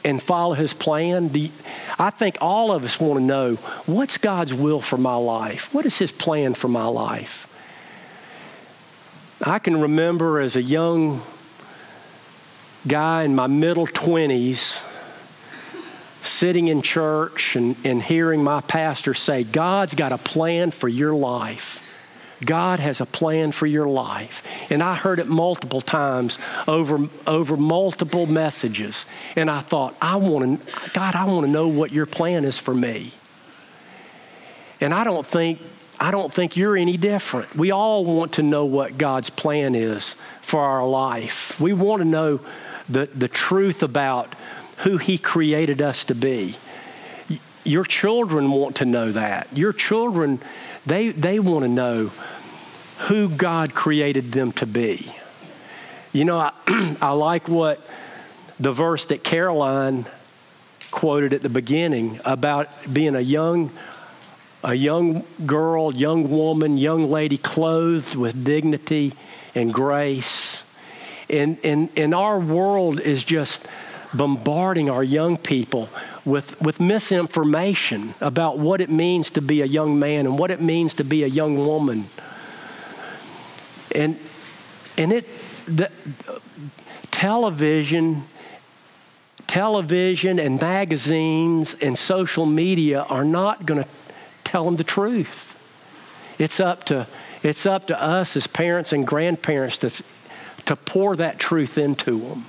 And 0.04 0.22
follow 0.22 0.54
his 0.54 0.74
plan? 0.74 1.30
You, 1.34 1.50
I 1.98 2.10
think 2.10 2.38
all 2.40 2.72
of 2.72 2.84
us 2.84 3.00
want 3.00 3.20
to 3.20 3.24
know 3.24 3.54
what's 3.86 4.18
God's 4.18 4.54
will 4.54 4.80
for 4.80 4.96
my 4.96 5.16
life? 5.16 5.72
What 5.74 5.86
is 5.86 5.98
his 5.98 6.12
plan 6.12 6.54
for 6.54 6.68
my 6.68 6.86
life? 6.86 7.48
I 9.44 9.58
can 9.58 9.80
remember 9.80 10.40
as 10.40 10.54
a 10.54 10.62
young 10.62 11.22
guy 12.86 13.24
in 13.24 13.34
my 13.34 13.46
middle 13.46 13.86
20s 13.86 14.88
sitting 16.22 16.68
in 16.68 16.82
church 16.82 17.56
and, 17.56 17.76
and 17.84 18.00
hearing 18.00 18.44
my 18.44 18.60
pastor 18.60 19.14
say, 19.14 19.42
God's 19.42 19.94
got 19.94 20.12
a 20.12 20.18
plan 20.18 20.70
for 20.70 20.88
your 20.88 21.14
life. 21.14 21.81
God 22.44 22.78
has 22.78 23.00
a 23.00 23.06
plan 23.06 23.52
for 23.52 23.66
your 23.66 23.86
life. 23.86 24.70
And 24.70 24.82
I 24.82 24.94
heard 24.94 25.18
it 25.18 25.28
multiple 25.28 25.80
times 25.80 26.38
over, 26.66 27.08
over 27.26 27.56
multiple 27.56 28.26
messages. 28.26 29.06
And 29.36 29.50
I 29.50 29.60
thought, 29.60 29.96
I 30.00 30.16
want 30.16 30.60
to, 30.66 30.90
God, 30.92 31.14
I 31.14 31.24
want 31.24 31.46
to 31.46 31.52
know 31.52 31.68
what 31.68 31.92
your 31.92 32.06
plan 32.06 32.44
is 32.44 32.58
for 32.58 32.74
me. 32.74 33.12
And 34.80 34.92
I 34.92 35.04
don't 35.04 35.26
think, 35.26 35.60
I 36.00 36.10
don't 36.10 36.32
think 36.32 36.56
you're 36.56 36.76
any 36.76 36.96
different. 36.96 37.54
We 37.54 37.70
all 37.70 38.04
want 38.04 38.32
to 38.34 38.42
know 38.42 38.64
what 38.64 38.98
God's 38.98 39.30
plan 39.30 39.74
is 39.76 40.16
for 40.40 40.60
our 40.60 40.86
life. 40.86 41.60
We 41.60 41.72
want 41.72 42.02
to 42.02 42.08
know 42.08 42.40
the, 42.88 43.06
the 43.14 43.28
truth 43.28 43.82
about 43.82 44.34
who 44.78 44.96
He 44.96 45.18
created 45.18 45.80
us 45.80 46.04
to 46.04 46.14
be. 46.14 46.56
Your 47.64 47.84
children 47.84 48.50
want 48.50 48.76
to 48.76 48.84
know 48.84 49.12
that. 49.12 49.46
Your 49.56 49.72
children, 49.72 50.40
they, 50.86 51.10
they 51.10 51.38
want 51.38 51.64
to 51.64 51.68
know 51.68 52.10
who 53.08 53.28
God 53.28 53.74
created 53.74 54.32
them 54.32 54.52
to 54.52 54.66
be. 54.66 55.12
You 56.12 56.24
know, 56.24 56.38
I, 56.38 56.52
I 57.00 57.12
like 57.12 57.48
what 57.48 57.80
the 58.60 58.72
verse 58.72 59.06
that 59.06 59.24
Caroline 59.24 60.06
quoted 60.90 61.32
at 61.32 61.40
the 61.40 61.48
beginning 61.48 62.20
about 62.24 62.68
being 62.92 63.14
a 63.16 63.20
young 63.20 63.70
a 64.64 64.74
young 64.74 65.24
girl, 65.44 65.92
young 65.92 66.30
woman, 66.30 66.76
young 66.76 67.10
lady 67.10 67.36
clothed 67.36 68.14
with 68.14 68.44
dignity 68.44 69.12
and 69.54 69.74
grace. 69.74 70.64
And, 71.28 71.58
and, 71.64 71.90
and 71.96 72.14
our 72.14 72.38
world 72.38 73.00
is 73.00 73.24
just 73.24 73.66
bombarding 74.14 74.90
our 74.90 75.02
young 75.02 75.36
people 75.36 75.88
with, 76.24 76.60
with 76.60 76.80
misinformation 76.80 78.14
about 78.20 78.58
what 78.58 78.80
it 78.80 78.90
means 78.90 79.30
to 79.30 79.42
be 79.42 79.62
a 79.62 79.66
young 79.66 79.98
man 79.98 80.26
and 80.26 80.38
what 80.38 80.50
it 80.50 80.60
means 80.60 80.94
to 80.94 81.04
be 81.04 81.24
a 81.24 81.26
young 81.26 81.58
woman. 81.58 82.06
And, 83.94 84.18
and 84.96 85.12
it, 85.12 85.26
the, 85.66 85.90
television, 87.10 88.24
television 89.46 90.38
and 90.38 90.60
magazines 90.60 91.74
and 91.74 91.96
social 91.96 92.46
media 92.46 93.02
are 93.02 93.24
not 93.24 93.66
going 93.66 93.82
to 93.82 93.88
tell 94.44 94.64
them 94.64 94.76
the 94.76 94.84
truth. 94.84 95.48
It's 96.38 96.60
up 96.60 96.84
to, 96.84 97.06
it's 97.42 97.66
up 97.66 97.86
to 97.88 98.02
us 98.02 98.36
as 98.36 98.46
parents 98.46 98.92
and 98.92 99.06
grandparents 99.06 99.78
to, 99.78 99.90
to 100.66 100.76
pour 100.76 101.16
that 101.16 101.38
truth 101.38 101.78
into 101.78 102.18
them 102.20 102.46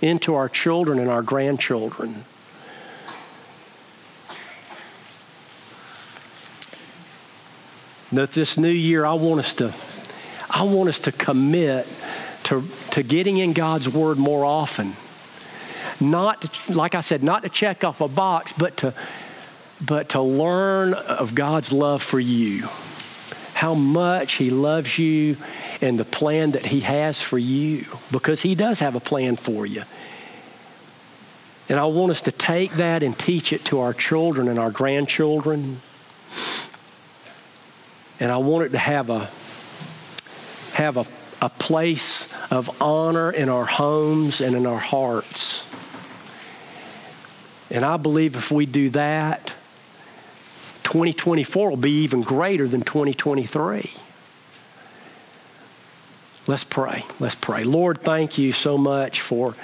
into 0.00 0.34
our 0.34 0.48
children 0.48 0.98
and 0.98 1.08
our 1.08 1.22
grandchildren. 1.22 2.24
That 8.12 8.32
this 8.32 8.56
new 8.56 8.68
year, 8.68 9.04
I 9.04 9.14
want 9.14 9.40
us 9.40 9.54
to, 9.54 9.74
I 10.48 10.62
want 10.62 10.88
us 10.88 11.00
to 11.00 11.12
commit 11.12 11.86
to, 12.44 12.62
to 12.92 13.02
getting 13.02 13.38
in 13.38 13.52
God's 13.52 13.88
Word 13.88 14.18
more 14.18 14.44
often. 14.44 14.94
Not, 16.00 16.68
like 16.68 16.94
I 16.94 17.00
said, 17.00 17.22
not 17.22 17.42
to 17.42 17.48
check 17.48 17.82
off 17.84 18.00
a 18.00 18.08
box, 18.08 18.52
but 18.52 18.76
to, 18.78 18.94
but 19.84 20.10
to 20.10 20.20
learn 20.20 20.94
of 20.94 21.34
God's 21.34 21.72
love 21.72 22.02
for 22.02 22.20
you. 22.20 22.68
How 23.54 23.74
much 23.74 24.34
He 24.34 24.50
loves 24.50 24.98
you 24.98 25.36
and 25.84 25.98
the 25.98 26.04
plan 26.04 26.52
that 26.52 26.64
He 26.64 26.80
has 26.80 27.20
for 27.20 27.36
you, 27.36 27.84
because 28.10 28.40
He 28.40 28.54
does 28.54 28.80
have 28.80 28.94
a 28.94 29.00
plan 29.00 29.36
for 29.36 29.66
you. 29.66 29.82
And 31.68 31.78
I 31.78 31.84
want 31.84 32.10
us 32.10 32.22
to 32.22 32.32
take 32.32 32.72
that 32.72 33.02
and 33.02 33.18
teach 33.18 33.52
it 33.52 33.66
to 33.66 33.80
our 33.80 33.92
children 33.92 34.48
and 34.48 34.58
our 34.58 34.70
grandchildren. 34.70 35.80
And 38.18 38.32
I 38.32 38.38
want 38.38 38.64
it 38.64 38.68
to 38.70 38.78
have 38.78 39.10
a 39.10 39.28
have 40.74 40.96
a, 40.96 41.06
a 41.44 41.50
place 41.50 42.32
of 42.50 42.82
honor 42.82 43.30
in 43.30 43.50
our 43.50 43.66
homes 43.66 44.40
and 44.40 44.56
in 44.56 44.66
our 44.66 44.78
hearts. 44.78 45.70
And 47.70 47.84
I 47.84 47.98
believe 47.98 48.36
if 48.36 48.50
we 48.50 48.64
do 48.64 48.88
that, 48.90 49.48
2024 50.84 51.70
will 51.70 51.76
be 51.76 52.02
even 52.04 52.22
greater 52.22 52.66
than 52.66 52.80
2023. 52.80 53.90
Let's 56.46 56.64
pray. 56.64 57.06
Let's 57.18 57.34
pray. 57.34 57.64
Lord, 57.64 58.02
thank 58.02 58.36
you 58.36 58.52
so 58.52 58.76
much 58.76 59.22
for 59.22 59.54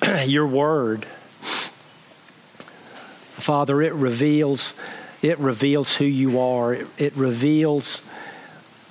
your 0.24 0.46
word. 0.46 1.04
Father, 3.32 3.82
it 3.82 3.92
reveals, 3.94 4.74
it 5.22 5.38
reveals 5.40 5.96
who 5.96 6.04
you 6.04 6.38
are. 6.38 6.74
It, 6.74 6.86
it 6.98 7.16
reveals, 7.16 8.02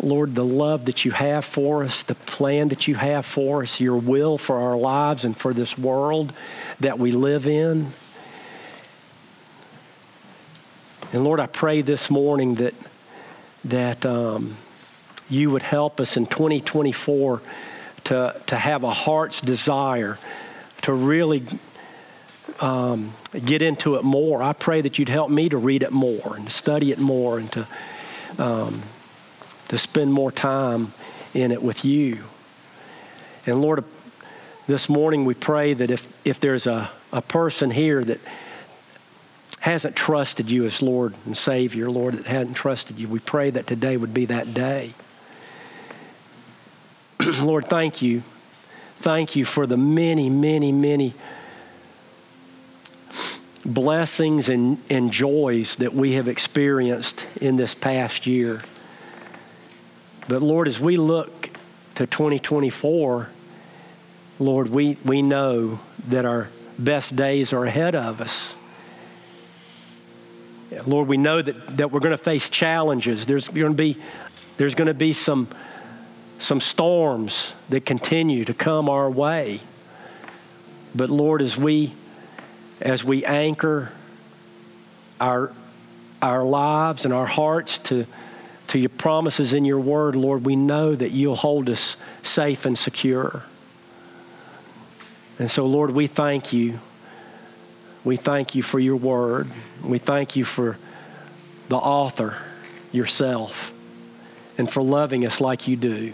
Lord, 0.01 0.35
the 0.35 0.43
love 0.43 0.83
that 0.85 1.05
you 1.05 1.11
have 1.11 1.45
for 1.45 1.85
us, 1.85 2.03
the 2.03 2.15
plan 2.15 2.67
that 2.69 2.89
you 2.89 2.95
have 2.95 3.25
for 3.25 3.63
us, 3.63 3.79
your 3.79 3.97
will 3.97 4.37
for 4.37 4.57
our 4.59 4.75
lives 4.75 5.23
and 5.23 5.37
for 5.37 5.53
this 5.53 5.77
world 5.77 6.33
that 6.81 6.99
we 6.99 7.11
live 7.11 7.47
in. 7.47 7.93
And 11.13 11.23
Lord, 11.23 11.39
I 11.39 11.47
pray 11.47 11.81
this 11.81 12.09
morning 12.09 12.55
that 12.55 12.73
that 13.63 14.05
um, 14.05 14.57
you 15.29 15.51
would 15.51 15.63
help 15.63 15.99
us 15.99 16.17
in 16.17 16.25
2024 16.25 17.41
to, 18.05 18.41
to 18.47 18.55
have 18.55 18.83
a 18.83 18.93
heart's 18.93 19.41
desire 19.41 20.17
to 20.83 20.93
really 20.93 21.43
um, 22.61 23.13
get 23.45 23.61
into 23.61 23.95
it 23.95 24.03
more. 24.03 24.41
I 24.41 24.53
pray 24.53 24.81
that 24.81 24.97
you'd 24.97 25.09
help 25.09 25.29
me 25.29 25.49
to 25.49 25.57
read 25.57 25.83
it 25.83 25.91
more 25.91 26.35
and 26.35 26.49
study 26.49 26.91
it 26.91 26.99
more 26.99 27.39
and 27.39 27.51
to, 27.51 27.67
um, 28.37 28.81
to 29.67 29.77
spend 29.77 30.13
more 30.13 30.31
time 30.31 30.93
in 31.33 31.51
it 31.51 31.61
with 31.61 31.83
you. 31.83 32.23
And 33.45 33.61
Lord, 33.61 33.83
this 34.67 34.89
morning 34.89 35.25
we 35.25 35.33
pray 35.33 35.73
that 35.73 35.91
if, 35.91 36.07
if 36.25 36.39
there's 36.39 36.67
a, 36.67 36.89
a 37.11 37.21
person 37.21 37.71
here 37.71 38.03
that 38.03 38.19
hasn't 39.59 39.95
trusted 39.95 40.49
you 40.49 40.65
as 40.65 40.81
Lord 40.81 41.15
and 41.25 41.35
Savior, 41.35 41.89
Lord, 41.89 42.13
that 42.15 42.25
hadn't 42.25 42.53
trusted 42.53 42.97
you, 42.97 43.07
we 43.07 43.19
pray 43.19 43.49
that 43.49 43.67
today 43.67 43.97
would 43.97 44.13
be 44.13 44.25
that 44.25 44.53
day. 44.53 44.93
Lord, 47.41 47.65
thank 47.65 48.01
you. 48.01 48.23
Thank 48.97 49.35
you 49.35 49.45
for 49.45 49.67
the 49.67 49.77
many, 49.77 50.29
many, 50.29 50.71
many 50.71 51.13
blessings 53.65 54.49
and, 54.49 54.77
and 54.89 55.11
joys 55.11 55.75
that 55.77 55.93
we 55.93 56.13
have 56.13 56.27
experienced 56.27 57.25
in 57.41 57.57
this 57.57 57.75
past 57.75 58.25
year. 58.25 58.61
But 60.27 60.41
Lord, 60.41 60.67
as 60.67 60.79
we 60.79 60.95
look 60.97 61.49
to 61.95 62.07
2024, 62.07 63.29
Lord, 64.39 64.69
we, 64.69 64.97
we 65.03 65.21
know 65.21 65.79
that 66.07 66.25
our 66.25 66.49
best 66.79 67.15
days 67.15 67.51
are 67.51 67.65
ahead 67.65 67.95
of 67.95 68.21
us. 68.21 68.55
Lord, 70.85 71.07
we 71.07 71.17
know 71.17 71.41
that, 71.41 71.77
that 71.77 71.91
we're 71.91 71.99
going 71.99 72.17
to 72.17 72.23
face 72.23 72.49
challenges. 72.49 73.25
There's 73.25 73.49
going 73.49 73.71
to 73.71 73.77
be, 73.77 73.97
there's 74.57 74.75
going 74.75 74.87
to 74.87 74.93
be 74.93 75.13
some, 75.13 75.47
some 76.39 76.59
storms 76.59 77.55
that 77.69 77.85
continue 77.85 78.45
to 78.45 78.53
come 78.53 78.89
our 78.89 79.09
way. 79.09 79.59
But 80.95 81.09
Lord, 81.09 81.41
as 81.41 81.57
we 81.57 81.93
as 82.81 83.03
we 83.03 83.25
anchor 83.25 83.91
our, 85.19 85.51
our 86.21 86.43
lives 86.43 87.05
and 87.05 87.13
our 87.13 87.25
hearts 87.25 87.77
to, 87.79 88.05
to 88.67 88.79
your 88.79 88.89
promises 88.89 89.53
in 89.53 89.65
your 89.65 89.79
word, 89.79 90.15
Lord, 90.15 90.45
we 90.45 90.55
know 90.55 90.95
that 90.95 91.11
you'll 91.11 91.35
hold 91.35 91.69
us 91.69 91.97
safe 92.23 92.65
and 92.65 92.77
secure. 92.77 93.43
And 95.39 95.49
so, 95.49 95.65
Lord, 95.65 95.91
we 95.91 96.07
thank 96.07 96.53
you. 96.53 96.79
We 98.03 98.15
thank 98.15 98.55
you 98.55 98.63
for 98.63 98.79
your 98.79 98.95
word. 98.95 99.47
We 99.83 99.97
thank 99.97 100.35
you 100.35 100.45
for 100.45 100.77
the 101.69 101.77
author, 101.77 102.37
yourself, 102.91 103.73
and 104.57 104.69
for 104.69 104.81
loving 104.81 105.25
us 105.25 105.41
like 105.41 105.67
you 105.67 105.75
do. 105.75 106.13